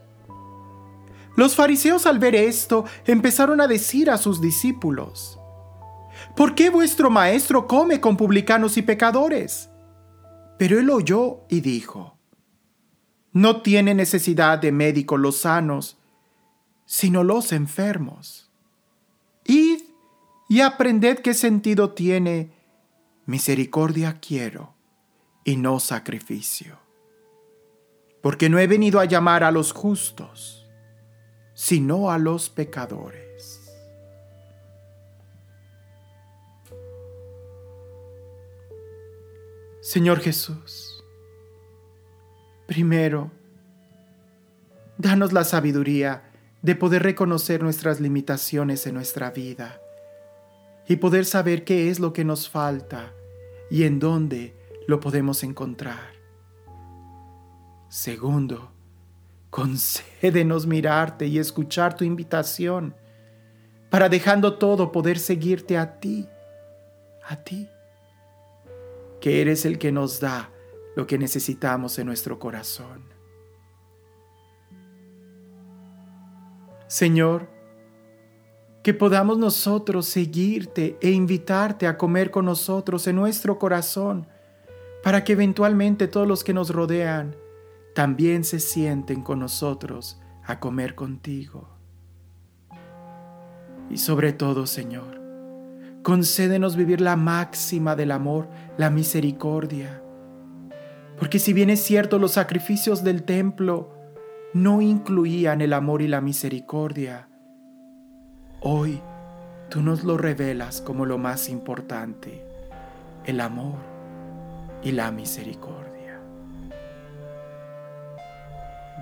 Los 1.36 1.56
fariseos 1.56 2.06
al 2.06 2.20
ver 2.20 2.36
esto 2.36 2.86
empezaron 3.08 3.60
a 3.60 3.68
decir 3.68 4.12
a 4.12 4.18
sus 4.18 4.40
discípulos, 4.40 5.40
¿por 6.36 6.54
qué 6.54 6.70
vuestro 6.70 7.10
maestro 7.10 7.68
come 7.68 8.00
con 8.00 8.16
publicanos 8.16 8.78
y 8.78 8.84
pecadores? 8.84 9.72
Pero 10.58 10.80
él 10.80 10.90
oyó 10.90 11.42
y 11.50 11.62
dijo, 11.62 12.18
no 13.32 13.62
tiene 13.62 13.96
necesidad 13.96 14.60
de 14.60 14.72
médicos 14.72 15.20
los 15.20 15.38
sanos, 15.38 15.98
sino 16.86 17.24
los 17.24 17.52
enfermos. 17.52 18.52
Id 19.46 19.82
y 20.48 20.62
aprended 20.62 21.20
qué 21.20 21.34
sentido 21.34 21.94
tiene 21.94 22.52
misericordia 23.26 24.20
quiero 24.20 24.76
y 25.44 25.58
no 25.58 25.80
sacrificio. 25.80 26.78
Porque 28.22 28.50
no 28.50 28.60
he 28.60 28.68
venido 28.68 29.00
a 29.00 29.06
llamar 29.06 29.44
a 29.44 29.52
los 29.52 29.74
justos, 29.74 30.70
sino 31.56 32.12
a 32.12 32.18
los 32.18 32.50
pecadores. 32.50 33.33
Señor 39.84 40.22
Jesús, 40.22 41.04
primero, 42.68 43.32
danos 44.98 45.34
la 45.34 45.44
sabiduría 45.44 46.32
de 46.62 46.74
poder 46.74 47.04
reconocer 47.04 47.62
nuestras 47.62 48.00
limitaciones 48.00 48.88
en 48.88 48.94
nuestra 48.94 49.32
vida 49.32 49.82
y 50.88 50.96
poder 50.96 51.26
saber 51.26 51.66
qué 51.66 51.90
es 51.90 52.00
lo 52.00 52.14
que 52.14 52.24
nos 52.24 52.48
falta 52.48 53.12
y 53.70 53.84
en 53.84 54.00
dónde 54.00 54.56
lo 54.88 55.02
podemos 55.02 55.44
encontrar. 55.44 56.14
Segundo, 57.90 58.72
concédenos 59.50 60.66
mirarte 60.66 61.28
y 61.28 61.40
escuchar 61.40 61.98
tu 61.98 62.06
invitación 62.06 62.96
para 63.90 64.08
dejando 64.08 64.58
todo 64.58 64.94
poder 64.94 65.20
seguirte 65.20 65.78
a 65.78 66.00
ti, 66.00 66.26
a 67.28 67.36
ti, 67.36 67.68
que 69.24 69.40
eres 69.40 69.64
el 69.64 69.78
que 69.78 69.94
nos 69.94 70.20
da 70.20 70.50
lo 70.98 71.08
que 71.08 71.18
necesitamos 71.18 71.98
en 71.98 72.08
nuestro 72.08 72.40
corazón. 72.40 73.06
Señor, 76.88 77.48
que 78.84 78.94
podamos 78.94 79.38
nosotros 79.38 80.08
seguirte 80.08 80.98
e 81.00 81.12
invitarte 81.12 81.88
a 81.88 81.98
comer 81.98 82.32
con 82.32 82.44
nosotros 82.44 83.08
en 83.08 83.16
nuestro 83.16 83.58
corazón, 83.58 84.28
para 85.04 85.24
que 85.24 85.32
eventualmente 85.32 86.10
todos 86.10 86.28
los 86.28 86.44
que 86.44 86.54
nos 86.54 86.70
rodean 86.70 87.38
también 87.96 88.44
se 88.44 88.60
sienten 88.60 89.22
con 89.22 89.40
nosotros 89.40 90.20
a 90.44 90.60
comer 90.60 90.96
contigo. 90.96 91.70
Y 93.90 94.00
sobre 94.00 94.34
todo, 94.34 94.68
Señor, 94.68 95.23
concédenos 96.04 96.76
vivir 96.76 97.02
la 97.02 97.16
máxima 97.16 97.96
del 97.96 98.12
amor, 98.12 98.48
la 98.78 98.90
misericordia. 98.90 100.02
Porque 101.18 101.40
si 101.40 101.54
bien 101.54 101.70
es 101.70 101.82
cierto, 101.82 102.20
los 102.20 102.34
sacrificios 102.34 103.04
del 103.04 103.24
templo 103.24 103.96
no 104.54 104.82
incluían 104.82 105.62
el 105.62 105.74
amor 105.74 106.02
y 106.02 106.08
la 106.08 106.22
misericordia, 106.22 107.28
Hoy 108.66 109.02
tú 109.70 109.82
nos 109.82 110.06
lo 110.06 110.18
revelas 110.18 110.80
como 110.80 111.06
lo 111.06 111.18
más 111.18 111.50
importante, 111.50 112.42
el 113.26 113.42
amor 113.42 113.76
y 114.82 114.94
la 114.94 115.12
misericordia. 115.12 116.22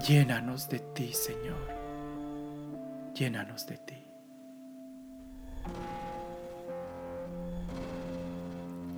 Llénanos 0.07 0.67
de 0.67 0.79
ti, 0.79 1.13
Señor. 1.13 1.67
Llénanos 3.13 3.67
de 3.67 3.77
ti. 3.77 4.00